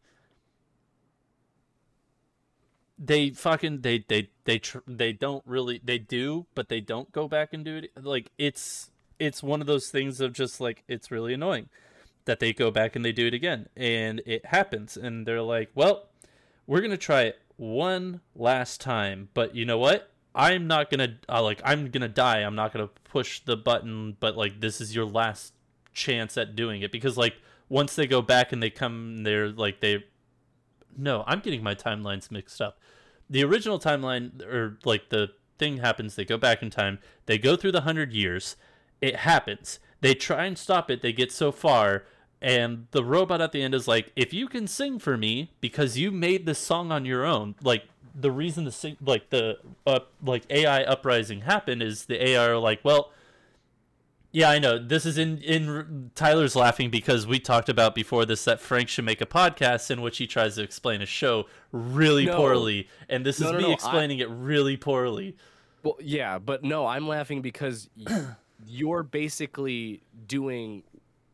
[2.99, 7.27] They fucking they they they tr- they don't really they do but they don't go
[7.27, 7.91] back and do it.
[8.05, 11.71] Like it's it's one of those things of just like it's really annoying
[12.25, 13.69] that they go back and they do it again.
[13.77, 14.97] And it happens.
[14.97, 16.09] And they're like well
[16.67, 19.29] we're gonna try it one last time.
[19.35, 20.11] But you know what?
[20.35, 22.41] I'm not gonna uh, like i'm gonna die.
[22.41, 25.53] I'm not gonna push the button but like this is your last
[25.93, 26.93] chance at doing it.
[26.93, 27.35] Because like
[27.69, 30.05] once they go back and they come they're like they
[30.97, 32.79] no i'm getting my timelines mixed up.
[33.31, 36.15] The original timeline or like the thing happens.
[36.15, 36.99] They go back in time.
[37.27, 38.57] They go through the hundred years.
[39.01, 39.79] It happens.
[40.01, 41.03] They try and stop it.
[41.03, 42.05] They get so far
[42.45, 45.97] and the robot at the end is like if you can sing for me because
[45.97, 50.01] you made this song on your own like the reason the sing like the uh,
[50.23, 53.11] like ai uprising happened is the ai are like well
[54.31, 58.45] yeah i know this is in in tyler's laughing because we talked about before this
[58.45, 62.27] that frank should make a podcast in which he tries to explain a show really
[62.27, 62.37] no.
[62.37, 64.25] poorly and this no, is no, me explaining I...
[64.25, 65.35] it really poorly
[65.83, 67.89] well yeah but no i'm laughing because
[68.67, 70.83] you're basically doing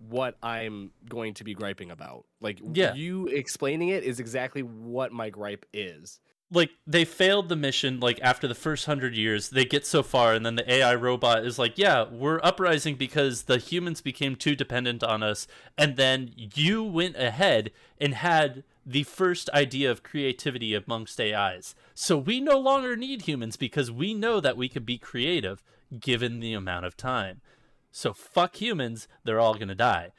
[0.09, 2.25] what I'm going to be griping about.
[2.41, 2.95] Like yeah.
[2.95, 6.21] you explaining it is exactly what my gripe is.
[6.53, 9.51] Like they failed the mission like after the first 100 years.
[9.51, 13.45] They get so far and then the AI robot is like, "Yeah, we're uprising because
[13.45, 15.47] the humans became too dependent on us."
[15.79, 21.77] And then you went ahead and had the first idea of creativity amongst AIs.
[21.95, 25.63] So we no longer need humans because we know that we can be creative
[25.99, 27.41] given the amount of time.
[27.91, 30.13] So fuck humans, they're all gonna die.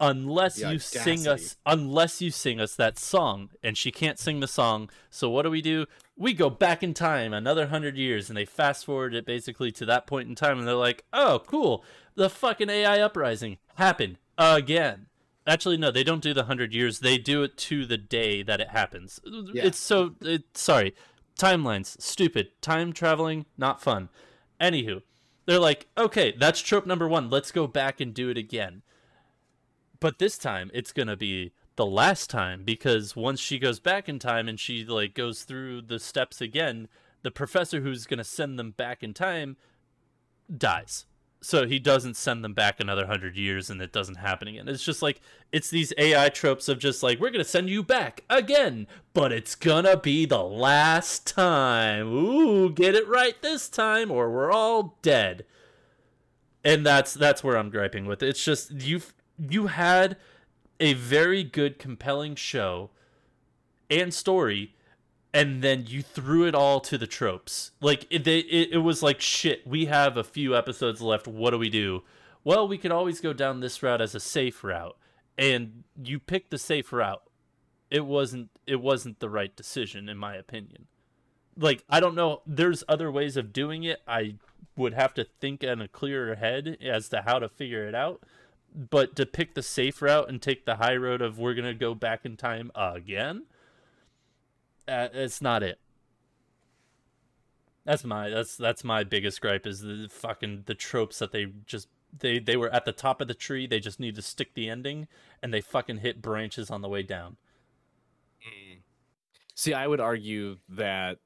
[0.00, 1.16] Unless the you audacity.
[1.16, 3.50] sing us unless you sing us that song.
[3.62, 4.90] And she can't sing the song.
[5.10, 5.86] So what do we do?
[6.16, 9.86] We go back in time another hundred years and they fast forward it basically to
[9.86, 11.84] that point in time and they're like, Oh, cool.
[12.14, 15.06] The fucking AI uprising happened again.
[15.46, 17.00] Actually, no, they don't do the hundred years.
[17.00, 19.18] They do it to the day that it happens.
[19.24, 19.64] Yeah.
[19.64, 20.94] It's so it, sorry.
[21.38, 22.48] Timelines, stupid.
[22.60, 24.10] Time traveling, not fun.
[24.60, 25.02] Anywho,
[25.48, 27.30] they're like, okay, that's trope number one.
[27.30, 28.82] Let's go back and do it again.
[29.98, 34.18] But this time, it's gonna be the last time because once she goes back in
[34.18, 36.86] time and she like goes through the steps again,
[37.22, 39.56] the professor who's gonna send them back in time
[40.54, 41.06] dies
[41.40, 44.68] so he doesn't send them back another hundred years and it doesn't happen again.
[44.68, 45.20] It's just like
[45.52, 49.54] it's these AI tropes of just like we're gonna send you back again, but it's
[49.54, 52.08] gonna be the last time.
[52.08, 55.44] Ooh, get it right this time, or we're all dead.
[56.64, 58.22] And that's that's where I'm griping with.
[58.22, 59.00] It's just you
[59.38, 60.16] you had
[60.80, 62.90] a very good, compelling show
[63.90, 64.74] and story
[65.38, 67.70] and then you threw it all to the tropes.
[67.80, 69.64] Like it, they, it, it was like shit.
[69.64, 71.28] We have a few episodes left.
[71.28, 72.02] What do we do?
[72.42, 74.96] Well, we could always go down this route as a safe route,
[75.36, 77.22] and you picked the safe route.
[77.88, 78.50] It wasn't.
[78.66, 80.86] It wasn't the right decision, in my opinion.
[81.56, 82.42] Like I don't know.
[82.44, 84.00] There's other ways of doing it.
[84.08, 84.34] I
[84.74, 88.24] would have to think in a clearer head as to how to figure it out.
[88.74, 91.94] But to pick the safe route and take the high road of we're gonna go
[91.94, 93.44] back in time again
[94.88, 95.78] uh, it's not it.
[97.84, 101.88] That's my that's that's my biggest gripe is the fucking the tropes that they just
[102.18, 104.68] they they were at the top of the tree they just need to stick the
[104.68, 105.08] ending
[105.42, 107.36] and they fucking hit branches on the way down.
[109.54, 111.18] See, I would argue that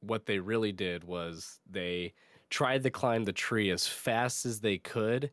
[0.00, 2.14] what they really did was they
[2.50, 5.30] tried to climb the tree as fast as they could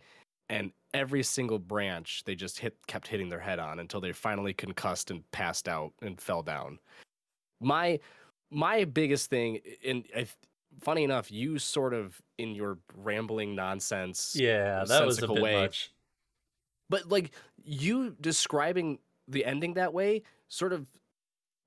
[0.50, 4.54] and every single branch they just hit kept hitting their head on until they finally
[4.54, 6.80] concussed and passed out and fell down
[7.64, 8.00] my
[8.52, 10.06] my biggest thing and
[10.82, 15.54] funny enough you sort of in your rambling nonsense yeah that was a bit way,
[15.56, 15.92] much
[16.90, 17.32] but like
[17.64, 20.88] you describing the ending that way sort of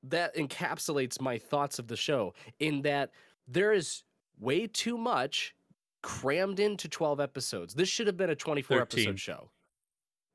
[0.02, 3.10] that encapsulates my thoughts of the show in that
[3.48, 4.04] there is
[4.38, 5.54] way too much
[6.02, 9.00] crammed into 12 episodes this should have been a 24 13.
[9.00, 9.50] episode show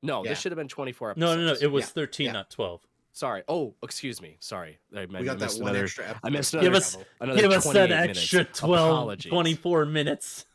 [0.02, 0.30] no yeah.
[0.30, 1.90] this should have been 24 episodes no no no it was yeah.
[1.90, 2.32] 13 yeah.
[2.32, 3.42] not 12 Sorry.
[3.46, 4.36] Oh, excuse me.
[4.40, 4.78] Sorry.
[4.96, 6.20] I we got that one another, extra episode.
[6.24, 8.58] I missed another, give us, another give us that extra minutes.
[8.58, 9.30] 12, Apologies.
[9.30, 10.46] 24 minutes.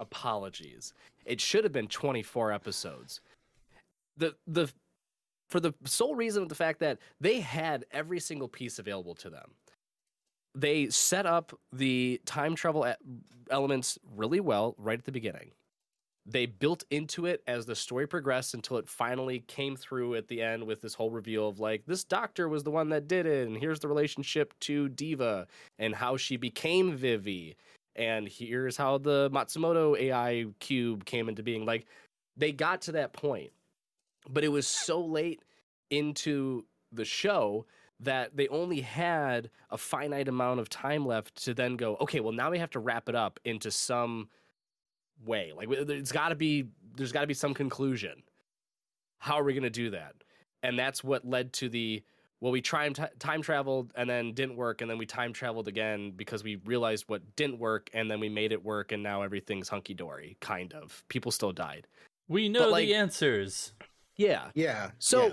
[0.00, 0.92] Apologies.
[1.24, 3.20] It should have been 24 episodes.
[4.16, 4.72] The the
[5.48, 9.30] for the sole reason of the fact that they had every single piece available to
[9.30, 9.50] them.
[10.54, 12.86] They set up the time travel
[13.50, 15.50] elements really well right at the beginning
[16.26, 20.40] they built into it as the story progressed until it finally came through at the
[20.40, 23.46] end with this whole reveal of like this doctor was the one that did it
[23.46, 25.46] and here's the relationship to diva
[25.78, 27.56] and how she became vivy.
[27.96, 31.64] And here's how the matsumoto ai cube came into being.
[31.64, 31.86] Like
[32.36, 33.52] they got to that point
[34.28, 35.42] but it was so late
[35.90, 37.66] into the show
[38.00, 42.32] that they only had a finite amount of time left to then go okay well
[42.32, 44.28] now we have to wrap it up into some
[45.24, 45.52] way.
[45.54, 48.22] Like it's got to be there's got to be some conclusion.
[49.18, 50.14] How are we going to do that?
[50.62, 52.02] And that's what led to the
[52.40, 56.12] well, we time time traveled and then didn't work, and then we time traveled again
[56.14, 59.68] because we realized what didn't work, and then we made it work, and now everything's
[59.68, 60.36] hunky dory.
[60.40, 61.02] Kind of.
[61.08, 61.86] People still died.
[62.28, 63.72] We know like, the answers.
[64.16, 64.50] Yeah.
[64.54, 64.90] Yeah.
[64.98, 65.28] So.
[65.28, 65.32] Yeah.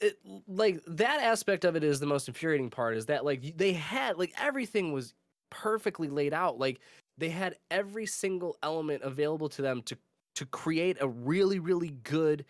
[0.00, 0.18] It,
[0.48, 4.18] like that aspect of it is the most infuriating part is that like they had
[4.18, 5.14] like everything was
[5.48, 6.80] perfectly laid out like
[7.22, 9.96] they had every single element available to them to
[10.34, 12.44] to create a really really good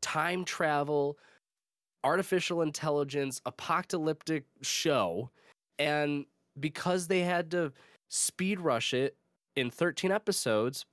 [0.00, 1.18] time travel
[2.04, 5.30] artificial intelligence apocalyptic show.
[5.78, 6.26] And
[6.58, 7.72] because they had to
[8.08, 9.16] speed rush it
[9.56, 10.84] in 13 episodes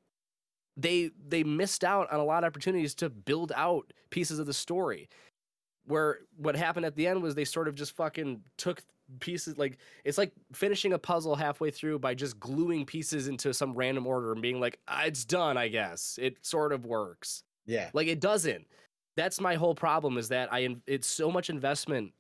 [0.78, 4.54] they they missed out on a lot of opportunities to build out pieces of the
[4.54, 5.10] story.
[5.88, 8.82] Where what happened at the end was they sort of just fucking took
[9.20, 13.74] pieces like it's like finishing a puzzle halfway through by just gluing pieces into some
[13.74, 16.18] random order and being like ah, it's done i guess.
[16.22, 17.44] It sort of works.
[17.66, 17.90] Yeah.
[17.94, 18.66] Like it doesn't.
[19.16, 22.12] That's my whole problem is that i it's so much investment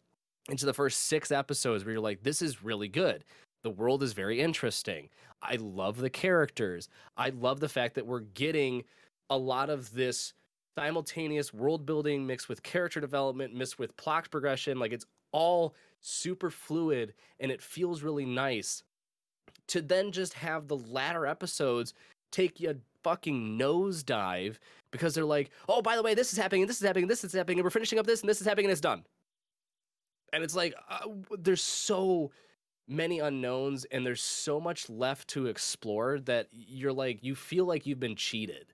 [0.49, 3.23] into the first six episodes where you're like this is really good.
[3.63, 5.09] The world is very interesting.
[5.41, 6.87] I love the characters.
[7.17, 8.83] I love the fact that we're getting
[9.29, 10.33] a lot of this
[10.77, 16.49] simultaneous world building mixed with character development mixed with plot progression like it's all super
[16.49, 18.83] fluid and it feels really nice
[19.67, 21.93] to then just have the latter episodes
[22.31, 24.55] take you a fucking nosedive
[24.91, 27.11] because they're like, oh, by the way, this is happening, and this is happening, and
[27.11, 29.03] this is happening, and we're finishing up this, and this is happening, and it's done.
[30.33, 31.07] And it's like, uh,
[31.37, 32.31] there's so
[32.87, 37.85] many unknowns, and there's so much left to explore that you're like, you feel like
[37.85, 38.73] you've been cheated.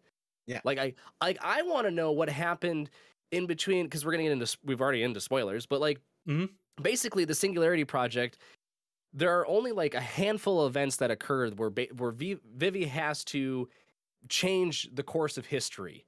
[0.52, 0.62] Yeah.
[0.64, 2.90] Like I, like I want to know what happened
[3.32, 6.46] in between because we're gonna get into, we've already into spoilers, but like mm-hmm.
[6.82, 8.38] basically the Singularity Project,
[9.14, 13.70] there are only like a handful of events that occurred where where Vivy has to
[14.30, 16.06] change the course of history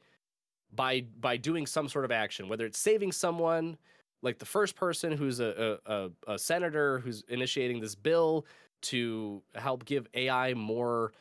[0.73, 3.77] by by doing some sort of action, whether it's saving someone,
[4.21, 8.45] like the first person who's a a, a senator who's initiating this bill
[8.83, 11.13] to help give AI more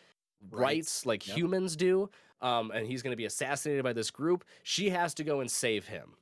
[0.50, 1.36] rights, rights like yep.
[1.36, 2.10] humans do.
[2.42, 4.44] Um, and he's going to be assassinated by this group.
[4.64, 6.12] She has to go and save him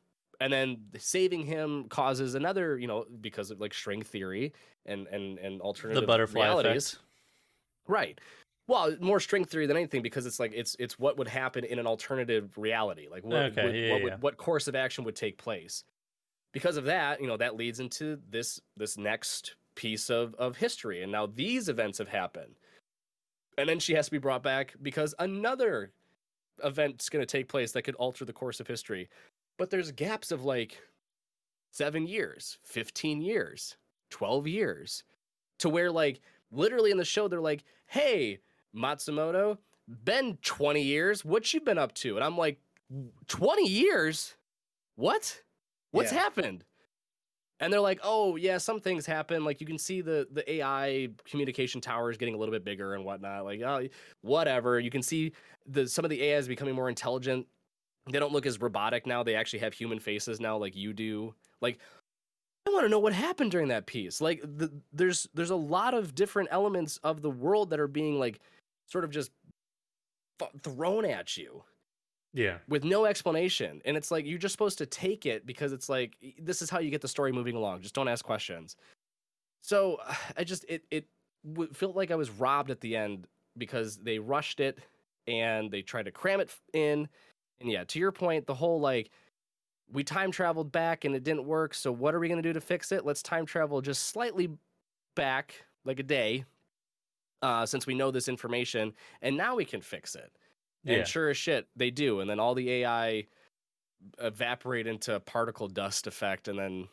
[0.40, 4.52] and then saving him causes another, you know, because of like string theory
[4.86, 6.92] and and and alternative the butterfly realities.
[6.92, 7.04] Effect.
[7.88, 8.20] Right.
[8.66, 11.78] Well, more string theory than anything because it's like it's it's what would happen in
[11.78, 13.08] an alternative reality.
[13.10, 14.04] Like what okay, would, yeah, what, yeah.
[14.04, 15.84] Would, what course of action would take place.
[16.52, 21.02] because of that, you know, that leads into this this next piece of of history.
[21.02, 22.56] And now these events have happened.
[23.58, 25.92] And then she has to be brought back because another
[26.64, 29.08] event's going to take place that could alter the course of history.
[29.58, 30.80] But there's gaps of like
[31.72, 33.76] 7 years, 15 years,
[34.10, 35.04] 12 years
[35.58, 36.20] to where like
[36.50, 38.40] literally in the show they're like, "Hey,
[38.74, 39.58] Matsumoto,
[40.04, 41.24] been 20 years.
[41.24, 42.60] What you been up to?" And I'm like,
[43.28, 44.36] "20 years?
[44.96, 45.42] What?
[45.92, 46.18] What's Yeah.
[46.20, 46.64] happened?"
[47.60, 49.44] And they're like, "Oh, yeah, some things happen.
[49.44, 53.04] Like you can see the the AI communication towers getting a little bit bigger and
[53.04, 53.44] whatnot.
[53.44, 53.86] Like, oh,
[54.22, 54.80] whatever.
[54.80, 55.32] You can see
[55.66, 57.46] the some of the AI is becoming more intelligent.
[58.10, 59.22] They don't look as robotic now.
[59.22, 61.34] They actually have human faces now, like you do.
[61.60, 61.78] Like,
[62.66, 64.20] I want to know what happened during that piece.
[64.22, 68.18] Like, the, there's there's a lot of different elements of the world that are being
[68.18, 68.40] like
[68.86, 69.30] sort of just
[70.38, 71.62] th- thrown at you
[72.32, 72.58] Yeah.
[72.68, 73.82] with no explanation.
[73.84, 76.78] And it's like you're just supposed to take it because it's like this is how
[76.78, 77.82] you get the story moving along.
[77.82, 78.76] Just don't ask questions.
[79.62, 79.98] So
[80.36, 81.06] I just it it
[81.46, 83.26] w- felt like I was robbed at the end
[83.58, 84.78] because they rushed it
[85.26, 87.08] and they tried to cram it in.
[87.60, 89.10] And yeah, to your point, the whole like
[89.92, 91.74] we time traveled back and it didn't work.
[91.74, 93.04] So what are we going to do to fix it?
[93.04, 94.50] Let's time travel just slightly
[95.16, 96.44] back, like a day,
[97.42, 100.30] uh, since we know this information, and now we can fix it.
[100.86, 101.04] And Yeah.
[101.04, 102.20] sure as shit, they do.
[102.20, 103.26] And then all the AI
[104.18, 106.88] evaporate into particle dust effect, and then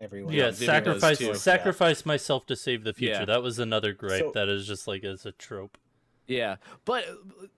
[0.00, 0.32] Everyone.
[0.32, 1.34] Yeah, Vivian sacrifice does too.
[1.34, 3.14] sacrifice myself to save the future.
[3.14, 3.24] Yeah.
[3.24, 5.76] That was another gripe So- that is just like as a trope.
[6.28, 6.56] yeah.
[6.84, 7.04] But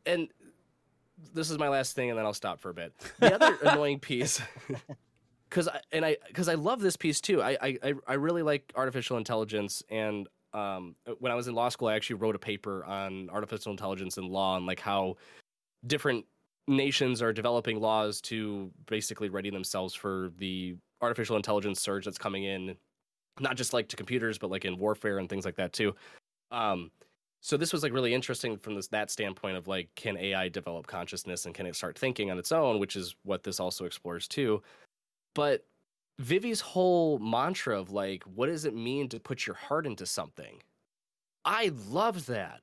[0.06, 0.28] and
[1.34, 2.94] this is my last thing, and then I'll stop for a bit.
[3.18, 4.40] The other annoying piece,
[5.50, 7.42] because I and I because I love this piece too.
[7.42, 11.68] I I I- I really like artificial intelligence, and um, when I was in law
[11.68, 15.16] school, I actually wrote a paper on artificial intelligence and law, and like how
[15.86, 16.24] different
[16.68, 22.44] nations are developing laws to basically ready themselves for the artificial intelligence surge that's coming
[22.44, 22.76] in
[23.40, 25.94] not just like to computers but like in warfare and things like that too.
[26.50, 26.90] Um
[27.42, 30.86] so this was like really interesting from this that standpoint of like can ai develop
[30.86, 34.28] consciousness and can it start thinking on its own which is what this also explores
[34.28, 34.62] too.
[35.34, 35.64] But
[36.18, 40.62] vivy's whole mantra of like what does it mean to put your heart into something?
[41.44, 42.60] I loved that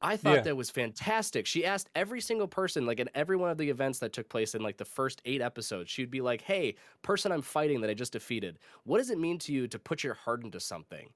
[0.00, 0.44] I thought Yeah.
[0.44, 1.44] that was fantastic.
[1.44, 4.54] She asked every single person, like at every one of the events that took place
[4.54, 7.94] in like the first eight episodes, she'd be like, Hey, person I'm fighting that I
[7.94, 11.12] just defeated, what does it mean to you to put your heart into something?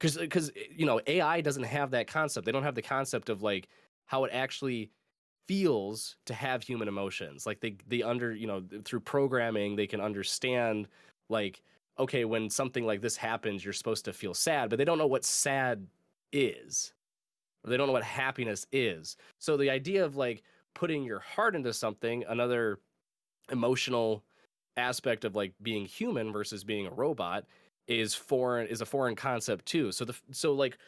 [0.00, 2.46] Because, because eh, you know, AI doesn't have that concept.
[2.46, 3.68] They don't have the concept of like
[4.06, 4.92] how it actually
[5.48, 7.46] feels to have human emotions.
[7.46, 10.88] Like they, they under, you know, through programming, they can understand
[11.28, 11.62] like,
[11.98, 15.06] okay, when something like this happens, you're supposed to feel sad, but they don't know
[15.06, 15.88] what sad
[16.32, 16.94] is
[17.64, 19.16] they don't know what happiness is.
[19.38, 20.42] So the idea of like
[20.74, 22.78] putting your heart into something, another
[23.50, 24.24] emotional
[24.76, 27.44] aspect of like being human versus being a robot
[27.86, 29.92] is foreign is a foreign concept too.
[29.92, 30.78] So the so like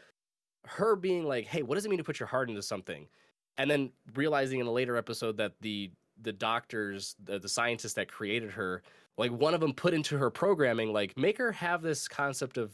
[0.67, 3.09] her being like, "Hey, what does it mean to put your heart into something?"
[3.57, 5.91] And then realizing in a later episode that the
[6.23, 8.83] the doctors, the, the scientists that created her,
[9.19, 12.73] like one of them put into her programming like make her have this concept of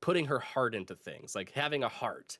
[0.00, 2.38] putting her heart into things, like having a heart.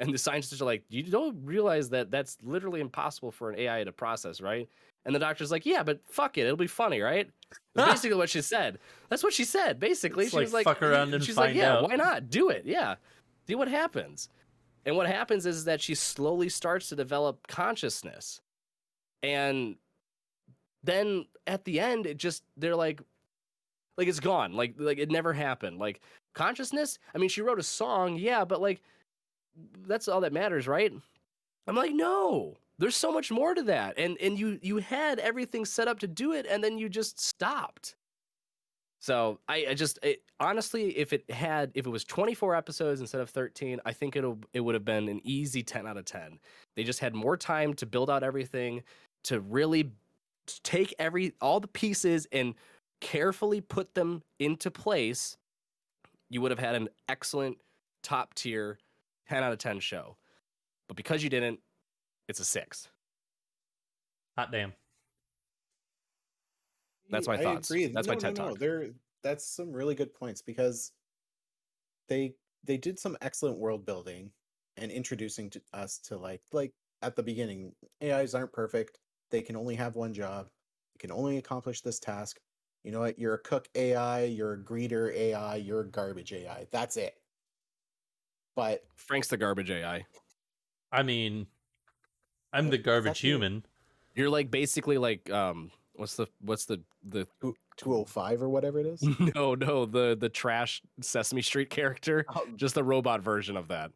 [0.00, 3.84] And the scientists are like, you don't realize that that's literally impossible for an AI
[3.84, 4.66] to process, right?
[5.04, 7.30] And the doctor's like, yeah, but fuck it, it'll be funny, right?
[7.74, 8.78] That's basically what she said.
[9.10, 9.78] That's what she said.
[9.78, 12.30] Basically, It's she like, was like, fuck around and she's like, yeah, out." why not?
[12.30, 12.96] Do it, yeah.
[13.46, 14.30] See what happens.
[14.86, 18.40] And what happens is that she slowly starts to develop consciousness,
[19.22, 19.76] and
[20.82, 23.02] then at the end, it just they're like,
[23.98, 25.78] like it's gone, like like it never happened.
[25.78, 26.00] Like
[26.34, 26.98] consciousness.
[27.14, 28.80] I mean, she wrote a song, yeah, but like
[29.86, 30.92] that's all that matters, right?
[31.66, 33.98] I'm like, no, there's so much more to that.
[33.98, 37.20] And and you you had everything set up to do it, and then you just
[37.20, 37.94] stopped.
[39.00, 43.20] So I, I just it, honestly, if it had if it was 24 episodes instead
[43.20, 46.38] of 13, I think it'll it would have been an easy 10 out of 10.
[46.76, 48.82] They just had more time to build out everything,
[49.24, 49.92] to really
[50.62, 52.54] take every all the pieces and
[53.00, 55.36] carefully put them into place.
[56.28, 57.58] You would have had an excellent
[58.02, 58.78] top tier
[59.30, 60.16] 10 out of 10 show.
[60.88, 61.60] But because you didn't,
[62.28, 62.88] it's a six.
[64.36, 64.72] Hot damn.
[67.10, 67.70] That's my I thoughts.
[67.70, 67.86] agree.
[67.86, 68.50] That's no, my TED no, no.
[68.50, 68.58] Talk.
[68.58, 68.88] There,
[69.22, 70.92] that's some really good points because
[72.08, 74.30] they they did some excellent world building
[74.76, 76.72] and introducing to us to like like
[77.02, 77.72] at the beginning,
[78.02, 78.98] AIs aren't perfect.
[79.30, 80.48] They can only have one job.
[80.94, 82.40] They can only accomplish this task.
[82.82, 83.18] You know what?
[83.18, 84.24] You're a cook AI.
[84.24, 85.56] You're a greeter AI.
[85.56, 86.66] You're a garbage AI.
[86.72, 87.14] That's it.
[88.56, 90.04] But Frank's the garbage AI.
[90.92, 91.46] I mean,
[92.52, 93.64] I'm the garbage human.
[94.14, 97.26] You're like basically like um what's the what's the the
[97.76, 99.02] Two oh five or whatever it is.
[99.34, 103.92] no no the the trash Sesame Street character, Oh, just the robot version of that.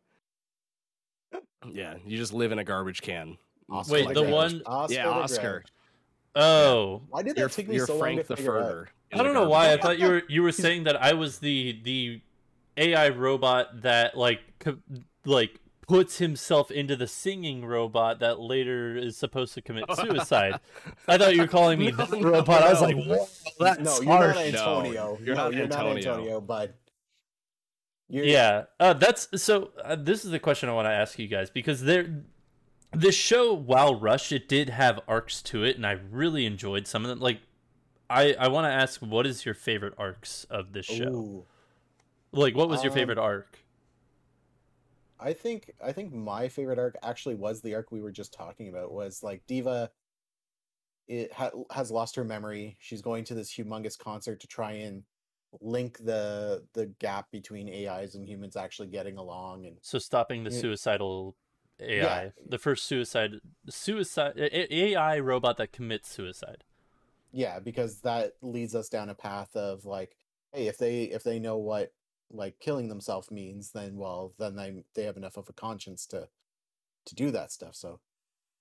[1.71, 3.37] Yeah, you just live in a garbage can.
[3.71, 5.51] Oscar Wait, the the one- Oscar yeah, Oscar.
[5.51, 5.67] Grouch.
[6.37, 8.65] Oh, Why did that You're, take me you're so long Frank to the figure out?
[8.67, 8.87] Furter.
[9.13, 9.73] I don't know why.
[9.73, 12.21] I thought you were you were saying that I was the the
[12.77, 14.79] AI robot that like co-
[15.25, 20.59] like puts himself into the singing robot that later is supposed to commit suicide.
[21.07, 22.63] I thought you were calling me No, the no, robot.
[22.63, 23.27] I was like, Whoa,
[23.59, 24.35] that's no, you're harsh.
[24.37, 25.19] not No, Antonio.
[25.23, 25.97] you're no, not you're not Antonio.
[25.97, 26.75] Antonio, bud.
[28.09, 29.71] You're, Yeah, uh, that's so.
[29.83, 32.23] Uh, this is the question I want to ask you guys because there,
[32.93, 37.05] this show, while rushed, it did have arcs to it, and I really enjoyed some
[37.05, 37.21] of them.
[37.21, 37.41] Like,
[38.11, 41.09] I I want to ask, what is your favorite arcs of this show?
[41.09, 41.45] Ooh.
[42.35, 43.59] Like, what was your Um, favorite arc?
[45.19, 48.69] I think I think my favorite arc actually was the arc we were just talking
[48.69, 48.93] about.
[48.93, 49.91] Was like Diva,
[51.07, 52.77] it ha- has lost her memory.
[52.81, 55.03] She's going to this humongous concert to try and
[55.61, 59.67] link the the gap between AIs and humans actually getting along.
[59.67, 61.37] And So stopping the suicidal
[61.81, 62.31] AI, Yeah.
[62.49, 66.65] the first suicide suicide AI robot that commits suicide.
[67.33, 70.17] yeah, because that leads us down a path of like,
[70.53, 71.93] hey, if they if they know what
[72.31, 76.29] like killing themselves means, then well, then they they have enough of a conscience to
[77.07, 77.77] to do that stuff.
[77.77, 78.01] So,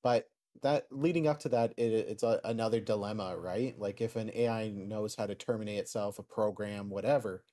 [0.03, 0.29] but
[0.63, 3.77] that leading up to that, it, it's a, another dilemma, right?
[3.79, 7.43] Like if an AI knows how to terminate itself, a program, whatever,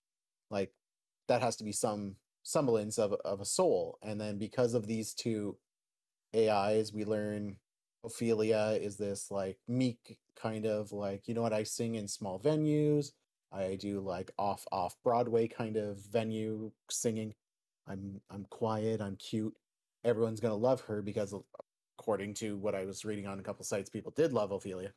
[0.50, 0.72] like
[1.28, 3.98] that has to be some semblance of of a soul.
[4.02, 5.56] And then because of these two
[6.36, 7.56] AIs, we learn
[8.04, 12.40] Ophelia is this like meek kind of like, you know what, I sing in small
[12.40, 13.12] venues.
[13.52, 17.34] I do like off off Broadway kind of venue singing.
[17.86, 19.54] I'm I'm quiet, I'm cute.
[20.04, 21.34] Everyone's gonna love her because
[21.98, 24.92] according to what I was reading on a couple sites, people did love Ophelia.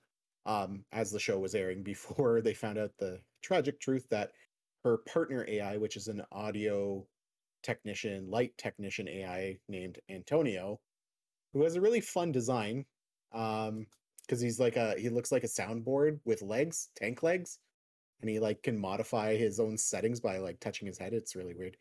[0.45, 4.31] Um, as the show was airing before they found out the tragic truth that
[4.83, 7.05] her partner AI, which is an audio
[7.63, 10.79] technician, light technician AI named Antonio,
[11.53, 12.85] who has a really fun design.
[13.33, 13.87] Um,
[14.27, 17.59] because he's like a he looks like a soundboard with legs, tank legs,
[18.23, 21.13] and he like can modify his own settings by like touching his head.
[21.13, 21.75] It's really weird.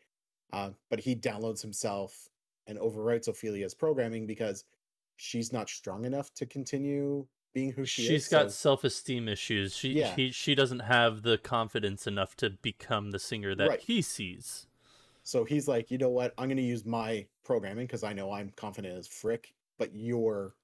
[0.51, 2.27] Uh, but he downloads himself
[2.67, 4.65] and overwrites Ophelia's programming because
[5.15, 8.27] she's not strong enough to continue being who she She's is.
[8.29, 9.73] got so- self-esteem issues.
[9.73, 10.13] She Yeah.
[10.15, 13.79] he, she doesn't have the confidence enough to become the singer that Right.
[13.79, 14.67] he sees.
[15.23, 16.33] So he's like, you know what?
[16.37, 20.55] I'm going to use my programming because I know I'm confident as frick, but your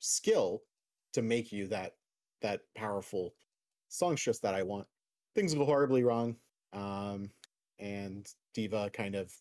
[0.00, 0.64] skill
[1.12, 1.94] to make you that
[2.40, 3.34] that powerful
[3.88, 4.86] songstress that I want.
[5.34, 6.36] Things go horribly wrong,
[6.72, 7.30] um,
[7.78, 9.32] and Diva kind of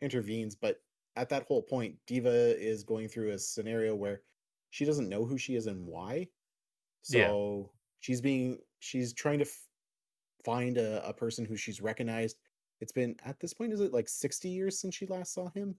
[0.00, 0.54] intervenes.
[0.54, 0.80] But
[1.16, 4.22] at that whole point, Diva is going through a scenario where
[4.70, 6.28] she doesn't know who she is and why.
[7.08, 7.26] Yeah.
[7.26, 7.70] So
[8.00, 9.68] she's being she's trying to f-
[10.44, 12.36] find a, a person who she's recognized
[12.80, 15.76] it's been at this point is it like 60 years since she last saw him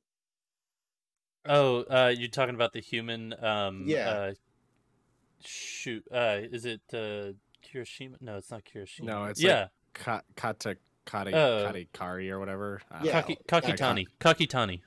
[1.46, 3.36] Oh, uh, you're talking about the human.
[3.44, 4.10] Um, Yeah.
[4.10, 4.34] Uh,
[5.44, 6.06] shoot.
[6.10, 7.34] Uh, is it uh,
[7.64, 8.16] Kirishima?
[8.22, 9.04] No, it's not Kirishima.
[9.06, 9.68] No, it's like yeah.
[9.94, 11.64] Ka- Kata Kari Oh.
[11.66, 12.82] Kari Kari or whatever.
[13.04, 13.22] Yeah.
[13.22, 14.06] Kaki, that Kakitani.
[14.20, 14.82] Kakitani.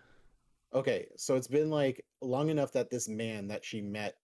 [0.74, 4.16] okay so it's been like long enough that this man that she met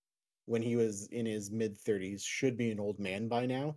[0.46, 3.76] when he was in his mid 30s should be an old man by now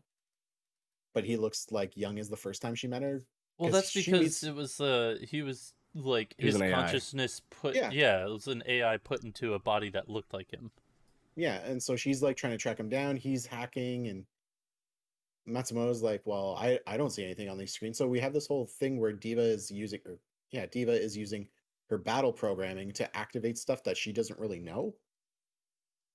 [1.14, 3.22] but he looks like young as the first time she met her
[3.60, 6.72] Well, that's because meets- it was uh he was like He was his AI.
[6.72, 7.92] consciousness put Yeah.
[7.92, 8.26] yeah.
[8.26, 10.72] it was an AI put into a body that looked like him.
[11.36, 14.26] yeah and so she's like trying to track him down he's hacking and
[15.48, 18.48] matsumoto's like well i i don't see anything on these screens so we have this
[18.48, 20.18] whole thing where diva is using or
[20.52, 21.48] yeah diva is using
[21.90, 24.96] her battle programming to activate stuff that she doesn't really know.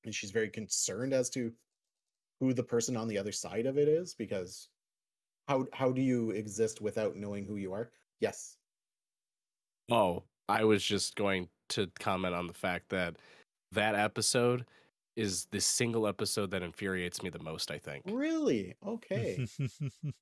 [0.05, 1.53] And she's very concerned as to
[2.41, 4.69] who the person on the other side of it is because
[5.47, 7.91] how how do you exist without knowing who you are?
[8.19, 8.57] Yes.
[9.91, 13.17] Oh, I was just going to comment on the fact that
[13.73, 14.65] that episode
[15.21, 18.05] is the single episode that infuriates me the most, I think.
[18.07, 19.45] really okay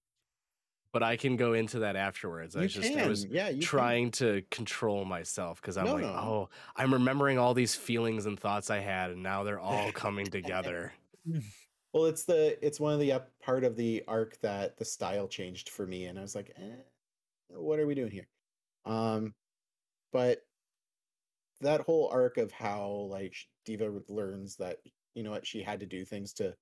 [0.93, 2.57] But I can go into that afterwards.
[2.57, 3.69] I just can I was yeah you can.
[3.69, 6.09] trying to control myself because I'm No, like, no.
[6.09, 10.31] oh, I'm remembering all these feelings and thoughts I had, and now they're all coming
[10.31, 10.95] together.
[11.93, 15.27] Well, it's the it's one of the up part of the arc that the style
[15.27, 16.77] changed for me, and I was like, eh,
[17.49, 18.29] what are we doing here?
[18.85, 19.35] Um,
[20.13, 20.48] but
[21.61, 23.35] that whole arc of how like
[23.65, 24.79] Diva learns that
[25.15, 26.55] you know what she had to do things to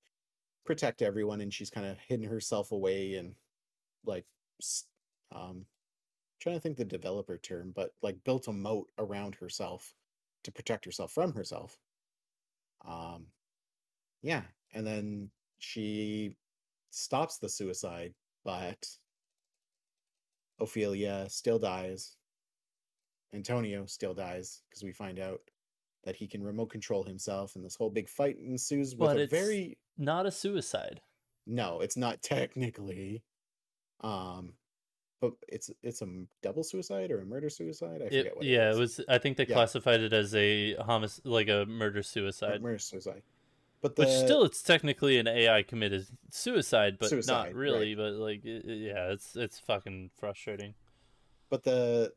[0.65, 3.35] protect everyone, and she's kind of hidden herself away and
[4.05, 4.25] like
[5.33, 5.65] um
[6.39, 9.93] trying to think the developer term, but like built a moat around herself
[10.43, 11.79] to protect herself from herself.
[12.87, 13.27] Um,
[14.21, 14.43] yeah,
[14.73, 16.35] and then she
[16.91, 18.13] stops the suicide,
[18.45, 18.87] but
[20.59, 22.16] Ophelia still dies.
[23.33, 25.41] Antonio still dies because we find out
[26.03, 29.21] that he can remote control himself, and this whole big fight ensues with But a
[29.21, 31.01] it's very not a suicide.
[31.45, 33.23] no, it's not technically,
[34.01, 34.53] um,
[35.19, 36.07] but it's it's a
[36.41, 38.01] double suicide or a murder suicide.
[38.01, 38.45] I It, forget what.
[38.45, 38.97] yeah, it it was.
[38.99, 39.05] was.
[39.09, 39.55] I think they Yeah.
[39.55, 42.61] classified it as a homic- like a murder suicide.
[42.61, 43.23] murder suicide.
[43.81, 47.55] But the Which still, it's technically an AI committed suicide, but Suicide, not right.
[47.55, 47.93] really.
[47.95, 50.73] But like, it, it- yeah, it's it's fucking frustrating.
[51.49, 52.13] but the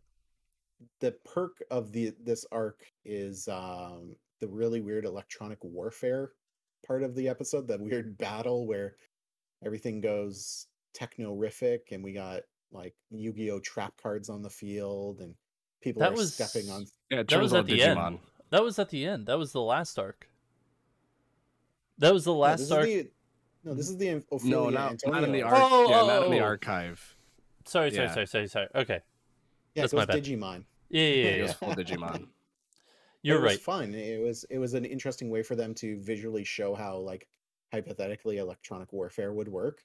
[1.01, 6.33] the perk of the this arc is um the really weird electronic warfare
[6.87, 8.95] part of the episode the weird battle where
[9.64, 10.66] everything goes
[10.99, 12.41] technorific and we got
[12.72, 15.35] like yu-gi-oh trap cards on the field and
[15.83, 18.07] people That are was- stepping on Yeah, That was out at the Digimon.
[18.07, 18.18] end.
[18.51, 19.26] That was at the end.
[19.26, 20.28] That was the last arc.
[21.99, 22.85] That was the last this arc.
[22.87, 23.11] the,
[23.64, 25.55] no this is the Ophelia No, not, Antonio not in the arc.
[25.55, 25.62] arc.
[25.72, 26.45] Oh, yeah, oh, not in the oh.
[26.45, 27.16] archive.
[27.66, 28.14] Sorry, sorry, yeah.
[28.14, 28.68] sorry, sorry, sorry.
[28.74, 29.01] Okay,
[29.74, 30.24] yeah that's it my was bad.
[30.24, 31.30] digimon yeah, yeah, yeah.
[31.30, 32.28] It was full Digimon.
[33.22, 33.95] You're it was fun.
[33.95, 37.28] It was it was an interesting way for them to visually show how like
[37.72, 39.82] hypothetically electronic warfare would work.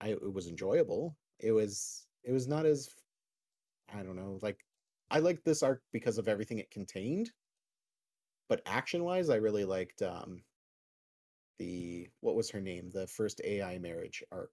[0.00, 1.16] I it was enjoyable.
[1.40, 2.90] It was it was not as
[3.94, 4.64] i don't know like
[5.12, 7.30] i liked this arc because of everything it contained
[8.48, 10.42] but action wise i really liked um
[11.58, 12.90] the what was her name?
[12.92, 14.52] The first ai marriage arc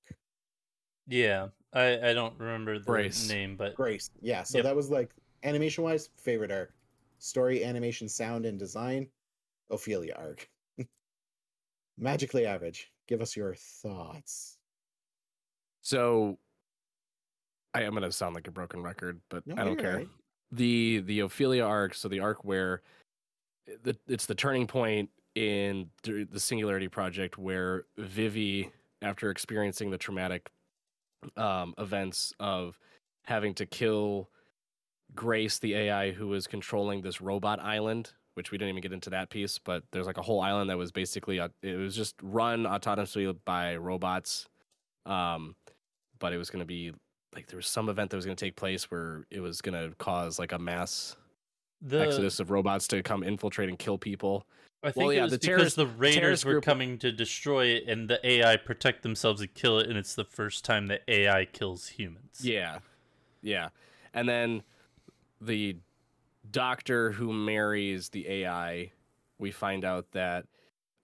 [1.07, 3.27] Yeah, I I don't remember the Grace.
[3.29, 4.09] name, but Grace.
[4.21, 4.63] Yeah, so Yep.
[4.65, 5.11] that was like
[5.43, 6.73] animation wise, favorite arc.
[7.19, 9.07] Story, animation, sound, and design,
[9.69, 10.49] Ophelia arc.
[11.97, 12.91] Magically average.
[13.07, 14.57] Give us your thoughts.
[15.81, 16.37] So
[17.73, 19.91] I am gonna sound like a broken record, but No, I don't care.
[19.91, 20.09] alright.
[20.51, 22.81] The the Ophelia arc, so the arc where
[23.83, 28.69] the, it's the turning point in the the Singularity Project, where Vivy,
[29.01, 30.49] after experiencing the traumatic
[31.37, 32.79] um, events of
[33.25, 34.29] having to kill
[35.15, 39.11] Grace, the AI who was controlling this robot island, which we didn't even get into
[39.11, 42.15] that piece, but there's like a whole island that was basically uh, it was just
[42.21, 44.47] run autonomously by robots.
[45.05, 45.55] Um,
[46.19, 46.93] but it was going to be
[47.35, 49.73] like there was some event that was going to take place where it was going
[49.73, 51.15] to cause like a mass
[51.81, 54.47] the exodus of robots to come infiltrate and kill people.
[54.83, 57.67] I think Well, it yeah, was the because terrorist- the raiders were coming to destroy
[57.67, 61.03] it, and the AI protect themselves and kill it, and it's the first time that
[61.07, 62.41] AI kills humans.
[62.43, 62.79] Yeah.
[63.41, 63.69] Yeah.
[64.13, 64.63] And then
[65.39, 65.77] the
[66.51, 68.91] doctor who marries the AI,
[69.39, 70.45] we find out that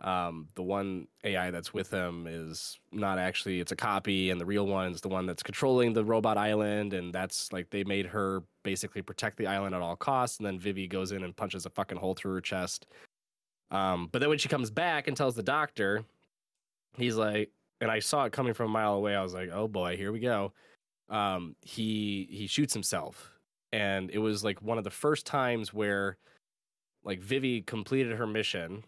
[0.02, 4.46] um, the one AI that's with him is not actually, it's a copy, and the
[4.46, 6.94] real one is the one that's controlling the robot island.
[6.94, 10.38] And that's like they made her basically protect the island at all costs.
[10.38, 12.86] And then Vivy goes in and punches a fucking hole through her chest.
[13.72, 16.04] Um, but then when she comes back and tells the doctor,
[16.98, 17.52] he's like,
[17.82, 19.16] and I saw it coming from a mile away.
[19.16, 20.54] I was like, oh boy, here we go
[21.10, 23.32] um, he he shoots himself,
[23.74, 26.18] and it was like one of the first times where
[27.04, 28.84] like Vivy completed her mission,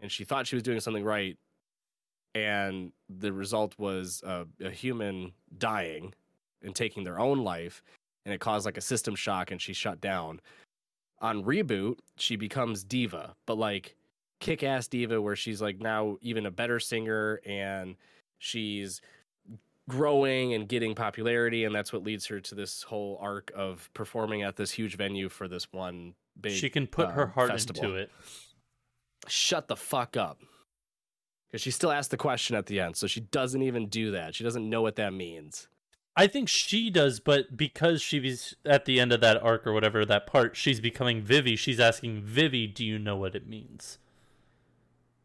[0.00, 1.36] and she thought she was doing something right,
[2.34, 6.14] and the result was a, a human dying
[6.62, 7.82] and taking their own life,
[8.24, 10.40] and it caused like a system shock, and she shut down.
[11.20, 13.96] On reboot, she becomes diva, but like
[14.40, 17.96] kick-ass diva, where she's like now even a better singer, and
[18.38, 19.00] she's
[19.88, 24.42] growing and getting popularity and that's what leads her to this whole arc of performing
[24.42, 27.84] at this huge venue for this one big she can put her um, heart festival.
[27.84, 28.10] into it.
[29.28, 30.40] shut the fuck up
[31.50, 34.34] because she still asked the question at the end so she doesn't even do that
[34.34, 35.68] she doesn't know what that means
[36.16, 40.04] I think she does, but because she's at the end of that arc or whatever
[40.04, 41.56] that part, she's becoming Vivy.
[41.56, 43.98] She's asking Vivy, "Do you know what it means?"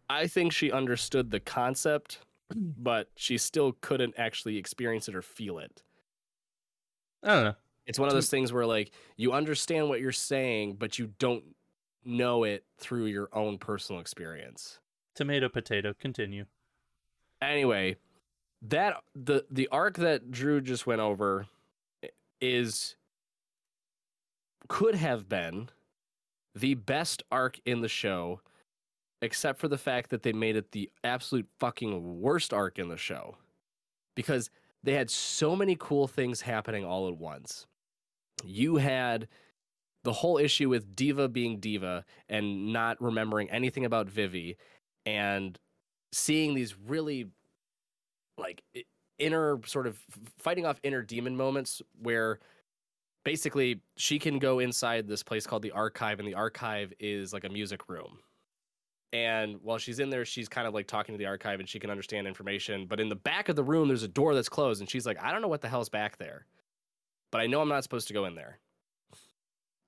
[0.10, 2.20] I think she understood the concept
[2.52, 2.70] hmm.
[2.78, 5.84] but she still couldn't actually experience it or feel it
[7.24, 7.56] I don't know.
[7.86, 8.38] it's one of those hmm.
[8.38, 11.44] things where like you understand what you're saying but you don't
[12.06, 14.80] know it through your own personal experience
[15.16, 15.94] Tomato, potato.
[16.00, 16.46] Continue.
[17.42, 17.98] anyway
[18.62, 21.46] that the the arc that drew just went over
[22.42, 22.96] is
[24.68, 25.70] could have been
[26.56, 28.42] the best arc in the show
[29.22, 32.98] except for the fact that they made it the absolute fucking worst arc in the
[32.98, 33.38] show.
[34.16, 34.50] Because
[34.84, 37.66] they had so many cool things happening all at once.
[38.46, 39.28] You had
[40.04, 44.56] the whole issue with diva being diva and not remembering anything about vivy
[45.06, 45.58] and
[46.14, 47.28] seeing these really
[48.38, 48.64] like
[49.18, 50.00] inner sort of
[50.38, 52.40] fighting off inner demon moments where
[53.26, 57.44] basically she can go inside this place called the archive and the archive is like
[57.44, 58.20] a music room
[59.12, 61.80] And while she's in there, she's kind of like talking to the archive and she
[61.80, 62.86] can understand information.
[62.86, 64.82] But in the back of the room, there's a door that's closed.
[64.82, 66.46] And she's like, I don't know what the hell's back there,
[67.32, 68.60] but I know I'm not supposed to go in there.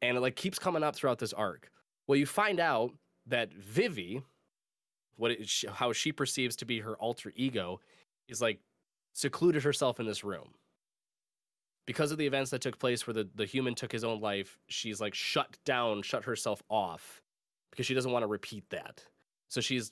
[0.02, 1.70] And it like keeps coming up throughout this arc.
[2.08, 2.94] Well, you find out
[3.28, 4.24] that Vivy,
[5.18, 7.80] what it, how she perceives to be her alter ego,
[8.28, 8.60] is like
[9.14, 10.50] secluded herself in this room.
[11.86, 14.58] Because of the events that took place where the, the human took his own life,
[14.68, 17.22] she's like shut down, shut herself off
[17.72, 19.04] because she doesn't want to repeat that.
[19.52, 19.92] So she's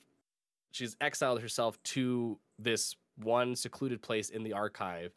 [0.72, 5.12] she's exiled herself to this one secluded place in the archive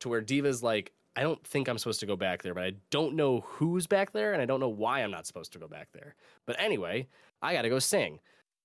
[0.00, 2.72] to where Diva's like, I don't think I'm supposed to go back there, but I
[2.90, 5.68] don't know who's back there and I don't know why I'm not supposed to go
[5.68, 6.14] back there.
[6.46, 7.06] But anyway,
[7.42, 8.20] I got to go sing.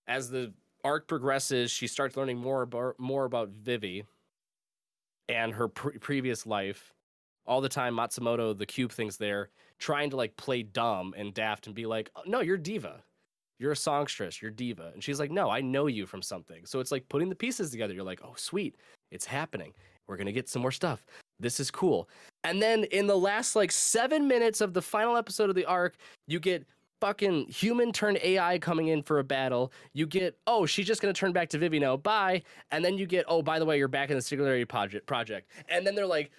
[0.08, 0.54] As the
[0.84, 4.06] arc progresses, she starts learning more about more about Vivy
[5.28, 6.94] and her pre- previous life.
[7.46, 11.66] All the time, Matsumoto, the cube thing's there, trying to like play dumb and daft
[11.66, 13.04] and be like, "Oh, "No, you're diva.
[13.62, 14.42] You're a songstress.
[14.42, 17.30] You're diva." And she's like, "No, I know you from something." So it's like putting
[17.30, 17.94] the pieces together.
[17.94, 18.76] You're like, "Oh, sweet,
[19.12, 19.74] it's happening.
[20.08, 21.06] We're gonna get some more stuff.
[21.40, 22.10] This is cool."
[22.44, 25.96] And then in the last like seven minutes of the final episode of the arc,
[26.28, 26.66] you get
[27.00, 29.72] fucking human turned AI coming in for a battle.
[29.94, 31.98] You get, oh, she's just gonna turn back to Vivy now.
[31.98, 32.44] Bye.
[32.72, 34.66] And then you get, oh, by the way, you're back in the Singularity.
[34.66, 35.50] Project.
[35.68, 36.32] And then they're like,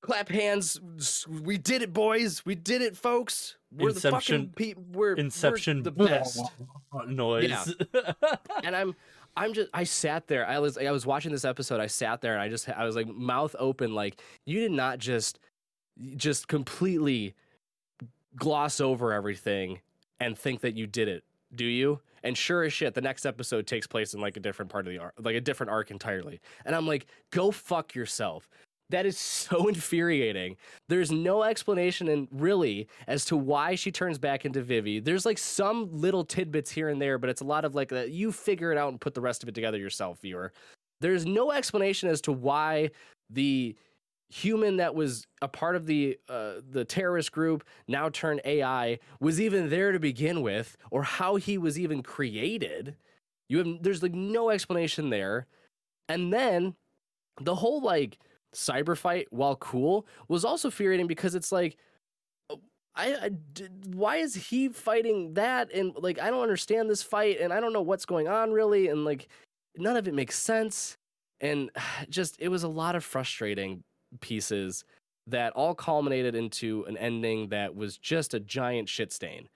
[0.00, 0.80] clap hands.
[1.28, 2.44] We did it, boys.
[2.44, 3.56] We did it, folks.
[3.72, 6.42] We're Inception- the fucking we're Inception We're the best.
[7.08, 7.74] noise.
[8.64, 8.96] and I'm
[9.36, 10.46] I'm just I sat there.
[10.46, 11.80] I was I was watching this episode.
[11.80, 14.98] I sat there and I just I was like mouth open like you did not
[14.98, 15.38] just
[16.16, 17.34] just completely
[18.36, 19.80] gloss over everything
[20.18, 21.24] and think that you did it,
[21.54, 22.00] do you?
[22.22, 24.92] And sure as shit, the next episode takes place in like a different part of
[24.92, 26.40] the arc, like a different arc entirely.
[26.66, 28.48] And I'm like, go fuck yourself.
[28.90, 30.56] That is so infuriating.
[30.88, 35.00] There's no explanation and really as to why she turns back into Vivy.
[35.00, 38.10] There's like some little tidbits here and there, but it's a lot of like that
[38.10, 40.52] you figure it out and put the rest of it together yourself, viewer.
[41.00, 42.90] There's no explanation as to why
[43.30, 43.74] the
[44.28, 49.40] human that was a part of the uh, the terrorist group now turned AI was
[49.40, 52.96] even there to begin with, or how he was even created.
[53.48, 55.46] You have there's like no explanation there,
[56.08, 56.74] and then
[57.40, 58.18] the whole like
[58.54, 61.76] cyber fight, while cool, was also infuriating because it's like.
[62.48, 62.56] Uh,
[62.96, 67.40] I, I did, why is he fighting that and like I don't understand this fight
[67.40, 69.28] and I don't know what's going on really and like
[69.76, 70.96] none of it makes sense
[71.40, 71.70] and
[72.10, 73.84] just it was a lot of frustrating
[74.20, 74.84] pieces
[75.28, 79.48] that all culminated into an ending that was just a giant shit stain.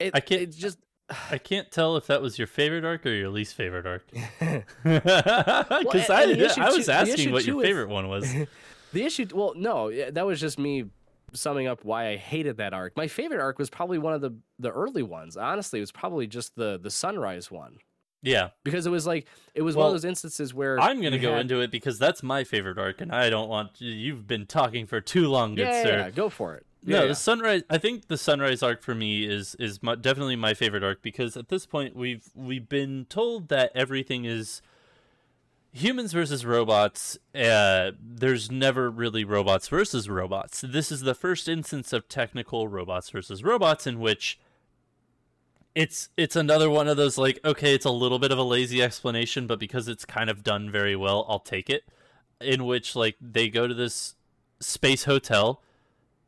[0.00, 0.78] It, I can't- It just.
[1.30, 4.06] I can't tell if that was your favorite arc or your least favorite arc.
[4.82, 8.32] Because and- I, and the I was too- asking what your is- favorite one was.
[8.92, 9.26] The issue.
[9.32, 10.84] Well, no, that was just me
[11.32, 12.94] summing up why I hated that arc.
[12.94, 15.34] My favorite arc was probably one of the the early ones.
[15.38, 17.78] Honestly, it was probably just the the sunrise one
[18.20, 21.32] Yeah, because it was like it was one of those instances where I'm gonna go
[21.32, 24.84] had- into it because that's my favorite arc, and I don't want you've been talking
[24.86, 25.96] for too long, good Yeah, yeah, sir.
[26.00, 26.66] yeah, go for it.
[26.84, 27.62] No, Yeah, the sunrise.
[27.70, 31.36] I think the sunrise arc for me is is my, definitely my favorite arc because
[31.36, 34.62] at this point we've we've been told that everything is
[35.72, 37.18] humans versus robots.
[37.34, 40.60] Uh, there's never really robots versus robots.
[40.60, 44.38] This is the first instance of technical robots versus robots in which
[45.74, 48.82] it's it's another one of those like okay, it's a little bit of a lazy
[48.82, 51.84] explanation, but because it's kind of done very well, I'll take it.
[52.40, 54.16] In which like they go to this
[54.60, 55.62] space hotel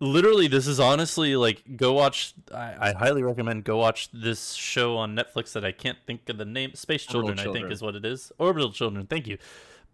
[0.05, 4.97] literally this is honestly like go watch I, I highly recommend go watch this show
[4.97, 7.83] on netflix that i can't think of the name space Orbital children, i think is
[7.83, 8.33] what it is.
[8.39, 9.39] Orbital children thank you.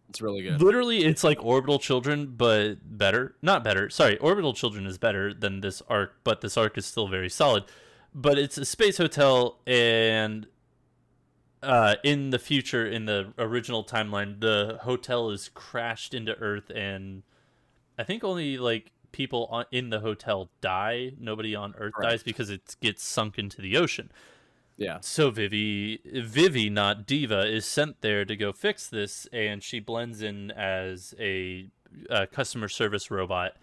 [0.08, 0.60] It's really good.
[0.60, 5.60] literally it's like orbital children but better not better sorry orbital children is better than
[5.60, 7.64] this arc but this arc is still very solid.
[8.12, 10.48] But it's a space hotel and
[11.62, 17.22] uh, in the future in the original timeline the hotel is crashed into earth and
[17.98, 22.50] i think only like people on, in the hotel die nobody on earth dies because
[22.50, 24.10] it gets sunk into the ocean
[24.76, 24.98] Yeah.
[25.00, 30.22] so Vivy, Vivy, not Diva, is sent there to go fix this, and she blends
[30.22, 31.68] in as a,
[32.08, 33.56] uh customer service robot.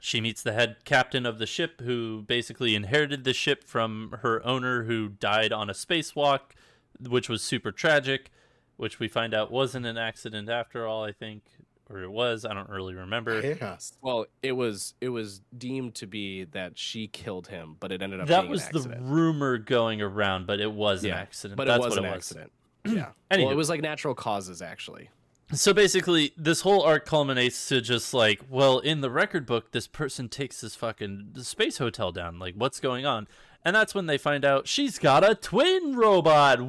[0.00, 4.44] She meets the head captain of the ship, who basically inherited the ship from her
[4.46, 6.52] owner, who died on a spacewalk,
[7.00, 8.30] which was super tragic.
[8.76, 11.02] Which we find out wasn't an accident after all.
[11.04, 11.42] I think,
[11.90, 12.44] or it was.
[12.44, 13.40] I don't really remember.
[13.40, 13.92] Yes.
[14.00, 18.20] Well, it was it was deemed to be that she killed him, but it ended
[18.20, 21.56] up That being was an the rumor going around, but it was Yeah, an accident.
[21.56, 22.16] but That's it was what an it was.
[22.16, 22.52] accident.
[22.86, 23.12] Yeah.
[23.30, 23.44] Anywho.
[23.44, 25.08] well, it was like natural causes actually.
[25.54, 29.86] so basically this whole arc culminates to just like well in the record book this
[29.86, 33.26] person takes this fucking space hotel down like what's going on
[33.64, 36.60] and that's when they find out she's got a twin robot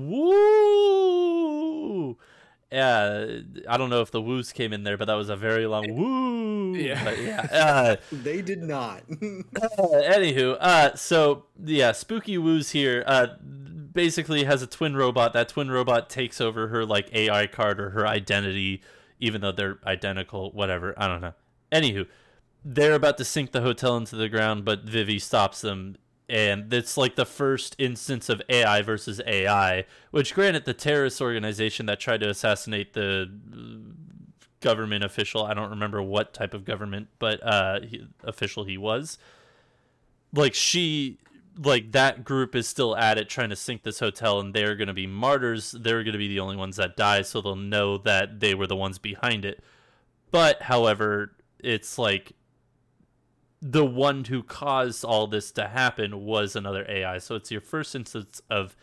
[1.16, 2.18] woo
[2.76, 5.66] yeah i don't know if the woos came in there but that was a very
[5.66, 7.04] long woo Yeah.
[7.04, 9.08] But yeah uh, they did not.
[9.10, 13.04] anywho, uh, so yeah, Spooky Woo's here.
[13.08, 13.28] Uh,
[13.94, 15.34] basically has a twin robot.
[15.34, 18.82] That twin robot takes over her like AI card or her identity,
[19.20, 20.52] even though they're identical.
[20.52, 21.34] Whatever, I don't know.
[21.72, 22.08] Anywho,
[22.64, 25.96] they're about to sink the hotel into the ground, but Vivy stops them.
[26.28, 31.86] And it's like the first instance of AI versus AI, which, granted, the terrorist organization
[31.86, 33.30] that tried to assassinate the
[34.60, 35.44] government official.
[35.44, 39.20] I don't remember what type of government, but uh, he, official he was.
[40.34, 41.20] Like she,
[41.64, 44.88] like that group is still at it, trying to sink this hotel, and they're going
[44.88, 45.76] to be martyrs.
[45.80, 48.66] They're going to be the only ones that die, so they'll know that they were
[48.66, 49.64] the ones behind it.
[50.32, 52.34] But, however, it's like
[53.68, 57.18] the one who caused all this to happen was another AI.
[57.18, 58.76] So it's your first instance of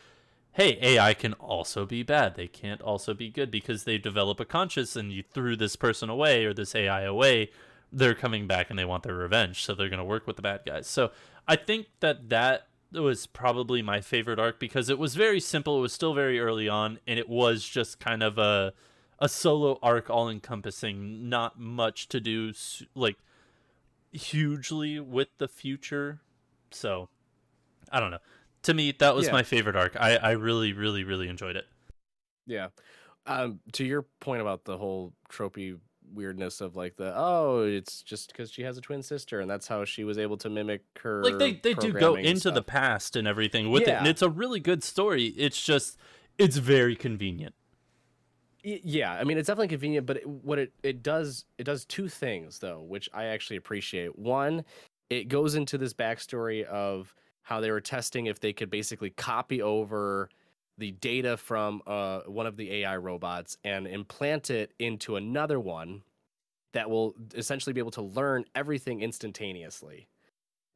[0.54, 2.34] hey, AI can also be bad.
[2.34, 6.10] They can't also be good because they develop a conscience and you threw this person
[6.10, 7.50] away or this AI away.
[7.90, 9.64] They're coming back and they want their revenge.
[9.64, 10.86] So they're going to work with the bad guys.
[10.88, 11.12] So
[11.48, 15.78] I think that that was probably my favorite arc because it was very simple.
[15.78, 18.74] It was still very early on and it was just kind of a
[19.18, 22.52] a solo arc all encompassing, not much to do
[22.96, 23.16] like
[24.12, 26.20] hugely with the future.
[26.70, 27.08] So
[27.90, 28.18] I don't know
[28.62, 29.32] to me that was Yeah.
[29.32, 31.66] my favorite arc i i really really really enjoyed it
[32.46, 32.68] Yeah.
[33.24, 35.78] Um, to your point about the whole tropey
[36.12, 39.68] weirdness of like the oh, it's just because she has a twin sister and that's
[39.68, 41.22] how she was able to mimic her.
[41.22, 44.28] like they they do go into the past and everything with it and it's a
[44.28, 45.96] really good story it's just
[46.36, 47.54] it's very convenient
[48.64, 52.08] yeah i mean it's definitely convenient but it, what it, it does it does two
[52.08, 54.18] things though which i actually appreciate.
[54.18, 54.64] One
[55.10, 59.60] it goes into this backstory of how they were testing if they could basically copy
[59.60, 60.30] over
[60.78, 66.02] the data from uh, one of the ai robots and implant it into another one
[66.72, 70.08] that will essentially be able to learn everything instantaneously.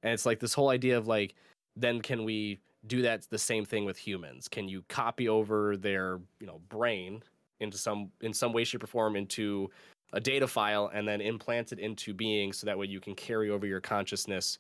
[0.03, 1.35] And it's like this whole idea of like
[1.77, 4.49] then can we do that the same thing with humans?
[4.49, 7.23] Can you copy over their you know brain
[7.61, 9.71] into some in some way shape or form into
[10.13, 13.51] a data file and then implant it into being so that way you can carry
[13.51, 14.59] over your consciousness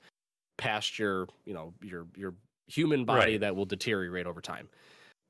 [0.58, 2.34] past your you know your your
[2.66, 3.40] human body Right.
[3.40, 4.68] that will deteriorate over time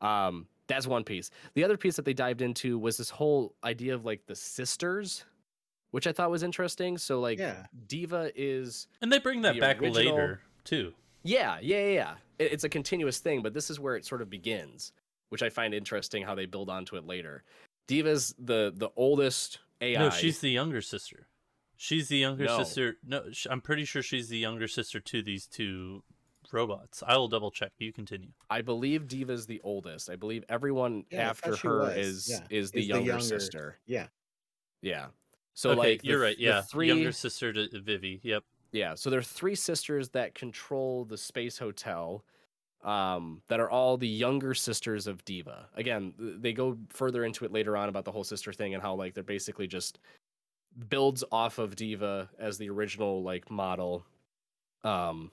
[0.01, 3.95] um that's one piece the other piece that they dived into was this whole idea
[3.95, 5.25] of like the sisters
[5.91, 7.67] which i thought was interesting so like Yeah.
[7.89, 12.15] diva is and they bring that The back original- later too yeah, yeah, yeah, yeah.
[12.39, 14.93] It- It's a continuous thing, but this is where it sort of begins,
[15.31, 17.45] which I find interesting how they build onto it later.
[17.89, 19.99] Diva's the the oldest AI.
[20.01, 21.29] no she's the younger sister
[21.77, 22.59] she's the younger No.
[22.65, 26.03] sister no i'm pretty sure she's the younger sister to these two
[26.51, 30.09] robots i will double check you continue I believe Diva's the oldest.
[30.09, 32.39] I believe everyone Yeah, after her is yeah.
[32.49, 33.79] is the Is the younger, younger- sister.
[33.87, 34.07] Yeah.
[34.81, 35.09] Yeah.
[35.55, 39.11] So okay like the you're right yeah three younger sister to vivy yep Yeah, so
[39.11, 42.25] there are three sisters that control the space hotel
[42.87, 45.69] um, that are all the younger sisters of Diva.
[45.75, 48.95] Again, they go further into it later on about the whole sister thing and how
[48.95, 49.99] like they're basically just
[50.89, 54.05] builds off of Diva as the original like model
[54.85, 55.31] um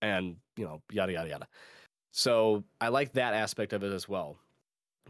[0.00, 1.48] and you know yada yada yada.
[2.12, 4.38] So I like that aspect of it as well.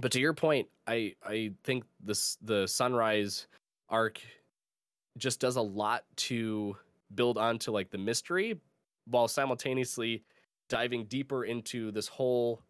[0.01, 3.47] But to your point, I I think this the sunrise
[3.89, 4.21] arc
[5.17, 6.77] just does a lot to
[7.15, 8.59] build onto like the mystery
[9.07, 10.25] while simultaneously
[10.73, 12.63] diving deeper into this whole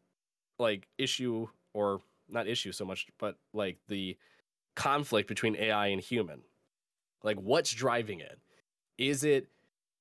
[0.58, 4.16] like issue or not issue so much but like the
[4.74, 6.40] conflict between AI and human.
[7.22, 8.40] Like what's driving it?
[8.98, 9.46] Is it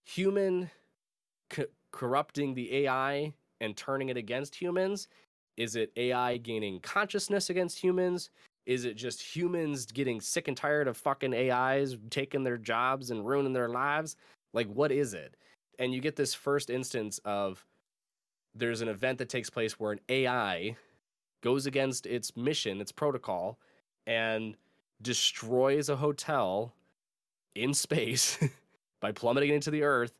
[0.04, 0.72] human
[1.52, 5.08] co- corrupting the AI and turning it against humans?
[5.58, 8.32] Is it AI gaining consciousness against humans?
[8.66, 13.28] Is it just humans getting sick and tired of fucking AIs taking their jobs and
[13.28, 14.16] ruining their lives?
[14.54, 15.36] Like, what is it?
[15.78, 17.64] And you get this first instance of
[18.56, 20.76] there's an event that takes place where an AI
[21.42, 23.60] goes against its mission, its protocol,
[24.06, 24.56] and
[25.02, 26.74] destroys a hotel
[27.56, 28.38] in space
[29.02, 30.14] by plummeting into the earth,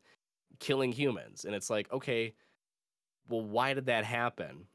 [0.58, 1.44] killing humans.
[1.44, 2.34] And it's like, okay,
[3.28, 4.66] well, why did that happen?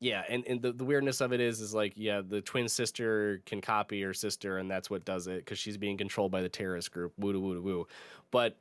[0.00, 3.42] Yeah, and, and the, the weirdness of it is is like, yeah, the twin sister
[3.46, 6.48] can copy her sister, and that's what does it because she's being controlled by the
[6.48, 7.12] terrorist group.
[7.18, 7.86] Woo woo woo woo.
[8.30, 8.56] But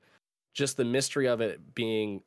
[0.55, 2.23] just the mystery of it being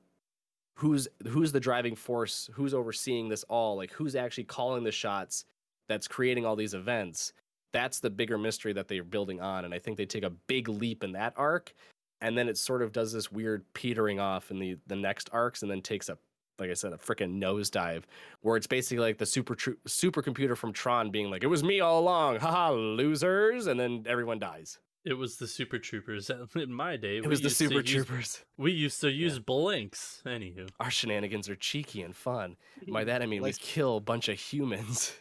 [0.81, 5.45] who's who's the driving force, who's overseeing this all, like who's actually calling the shots
[5.89, 7.33] that's creating all these events.
[7.73, 10.69] that's the bigger mystery that they're building on, and I think they take a big
[10.69, 11.73] leap in that arc,
[12.21, 15.63] and then it sort of does this weird petering off in the the next arcs,
[15.63, 16.19] and then takes a
[16.59, 18.03] like I said, a freaking nosedive,
[18.43, 21.81] where it's basically like the super tr- supercomputer from Tron being like, "It was me
[21.81, 24.79] all along, haha, losers," and then everyone dies.
[25.05, 27.17] It was the Super Troopers uh, in my day.
[27.19, 28.45] It we was the used to Super use- Troopers.
[28.59, 30.23] we used to use blinks.
[30.27, 32.57] Anywho, Our shenanigans are cheeky and fun.
[32.89, 35.15] By that I mean we kill a bunch of humans.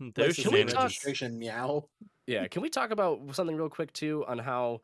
[0.00, 1.88] there's Can we and talk- registration meow.
[2.26, 4.80] Yeah, can we talk about something real quick too on how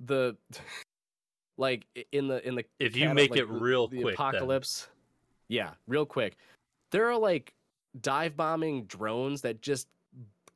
[0.00, 0.36] the
[1.58, 4.26] like in the in the If you cat- make like, it real the quick, then.
[4.26, 4.88] apocalypse.
[5.48, 6.36] Yeah, real quick.
[6.90, 7.52] There are like
[8.00, 9.88] dive bombing drones that just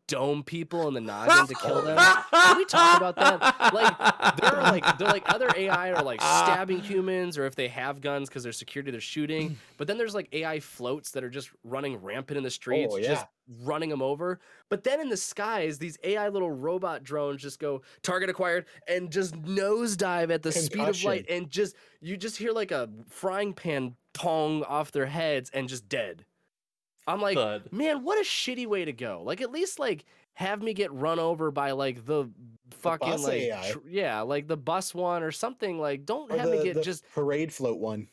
[0.07, 1.97] dome people in the noggin to kill them.
[2.31, 3.73] Can we talk about that?
[3.73, 6.43] Like, They're like they're like other AI are like ah.
[6.45, 9.57] stabbing humans, or if they have guns because they're security, they're shooting.
[9.77, 12.95] But then there's like AI floats that are just running rampant in the oh, streets,
[12.95, 13.27] Oh, just
[13.63, 14.39] running them over.
[14.69, 19.11] But then in the skies, these AI little robot drones just go target acquired and
[19.11, 23.53] just nosedive at the speed of light, and just you just hear like a frying
[23.53, 26.25] pan tong off their heads and just dead.
[27.07, 27.69] I'm like, Thud.
[27.73, 29.23] man, what a shitty way to go.
[29.25, 32.31] Like at least like have me get run over by like the
[32.81, 35.79] fucking bus like tr- yeah, like the bus one or something.
[35.79, 38.09] Like don't Or have the, me get the just parade float one.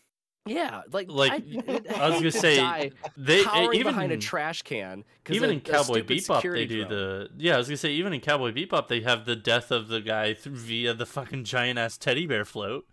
[0.46, 5.04] yeah, like Like, I, I was gonna say, They eh, even behind a trash can.
[5.30, 6.90] even a- in Cowboy stupid Bebop, they do drone.
[6.90, 7.56] the yeah.
[7.56, 10.34] I was gonna say even in Cowboy Bebop, they have the death of the guy
[10.34, 12.86] th- via the fucking giant ass teddy bear float.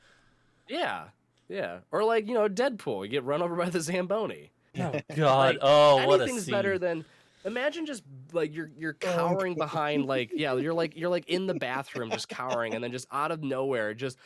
[0.69, 1.09] yeah,
[1.49, 4.53] yeah, or like you know Deadpool, you get run over by the zamboni.
[4.79, 5.55] Oh God!
[5.55, 6.53] Like, oh, what a Anything's scene!
[6.53, 7.05] better than
[7.45, 8.03] imagine just
[8.33, 12.11] like you're you're Oh, cowering behind like yeah you're like you're like in the bathroom
[12.11, 14.19] just cowering and then just out of nowhere just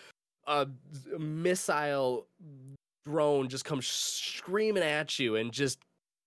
[0.46, 0.66] a
[1.18, 2.26] missile
[3.06, 5.78] drone just comes screaming at you and just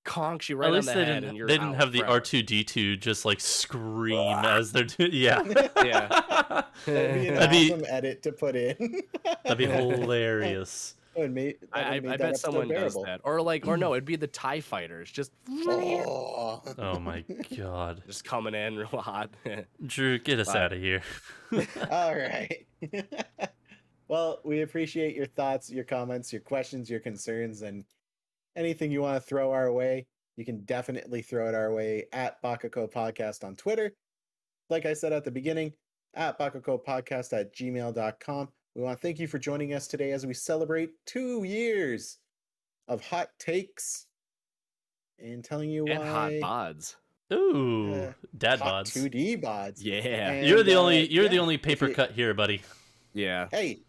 [0.05, 1.30] conks you right At on least the they head didn't.
[1.30, 2.03] and you're They didn't out have the.
[2.03, 5.09] R two D two just like scream as they're doing.
[5.11, 5.41] Yeah,
[5.84, 6.61] Yeah.
[6.86, 9.01] That'd be an That'd be- edit to put in.
[9.43, 10.95] that'd be hilarious.
[11.16, 13.01] That would make, that I, I, would make I bet episode someone bearable.
[13.01, 16.61] does that or like or no it'd be the Tie Fighters just Oh.
[16.78, 17.24] Oh my
[17.55, 19.30] God, just coming in real hot.
[19.86, 20.59] Drew, get us Bye.
[20.63, 21.01] out of here.
[21.91, 22.66] All right.
[24.07, 27.86] well, we appreciate your thoughts, your comments, your questions, your concerns, and
[28.55, 30.05] anything you want to throw our way.
[30.38, 33.93] You can definitely throw it our way at Bakako Podcast on Twitter.
[34.70, 35.72] Like I said at the beginning,
[36.13, 38.49] at Bakako Podcast at gmail.com.
[38.76, 42.17] We want to thank you for joining us today as we celebrate two years
[42.88, 44.05] of hot takes
[45.17, 46.95] and telling you and hot why bods.
[47.34, 48.93] Ooh, Uh, dad hot bods.
[49.09, 49.78] 2D bods.
[49.78, 49.93] Yeah.
[49.95, 51.07] And, You're the uh, only.
[51.11, 52.61] You're the only paper you- cut here, buddy.
[53.13, 53.47] Yeah.
[53.49, 53.80] Hey,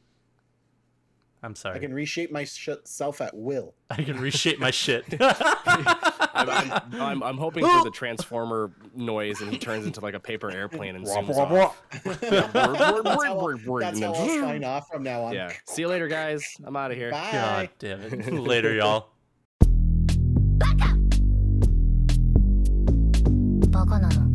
[1.47, 1.77] I'm sorry.
[1.77, 3.73] I can reshape myself at will.
[3.91, 5.05] I can reshape my shit.
[5.21, 10.51] I'm, I'm, I'm, hoping for the transformer noise, and he turns into like a paper
[10.51, 11.81] airplane and zooms off.
[12.03, 15.35] That's how I'll sign off from now on.
[15.35, 15.53] Yeah.
[15.67, 16.45] See you later, guys.
[16.65, 17.13] I'm out of here.
[17.13, 17.31] Bye.
[17.31, 18.33] God damn it.
[18.33, 19.11] later, y'all.
[20.59, 20.95] Baka.
[23.71, 24.26] Baka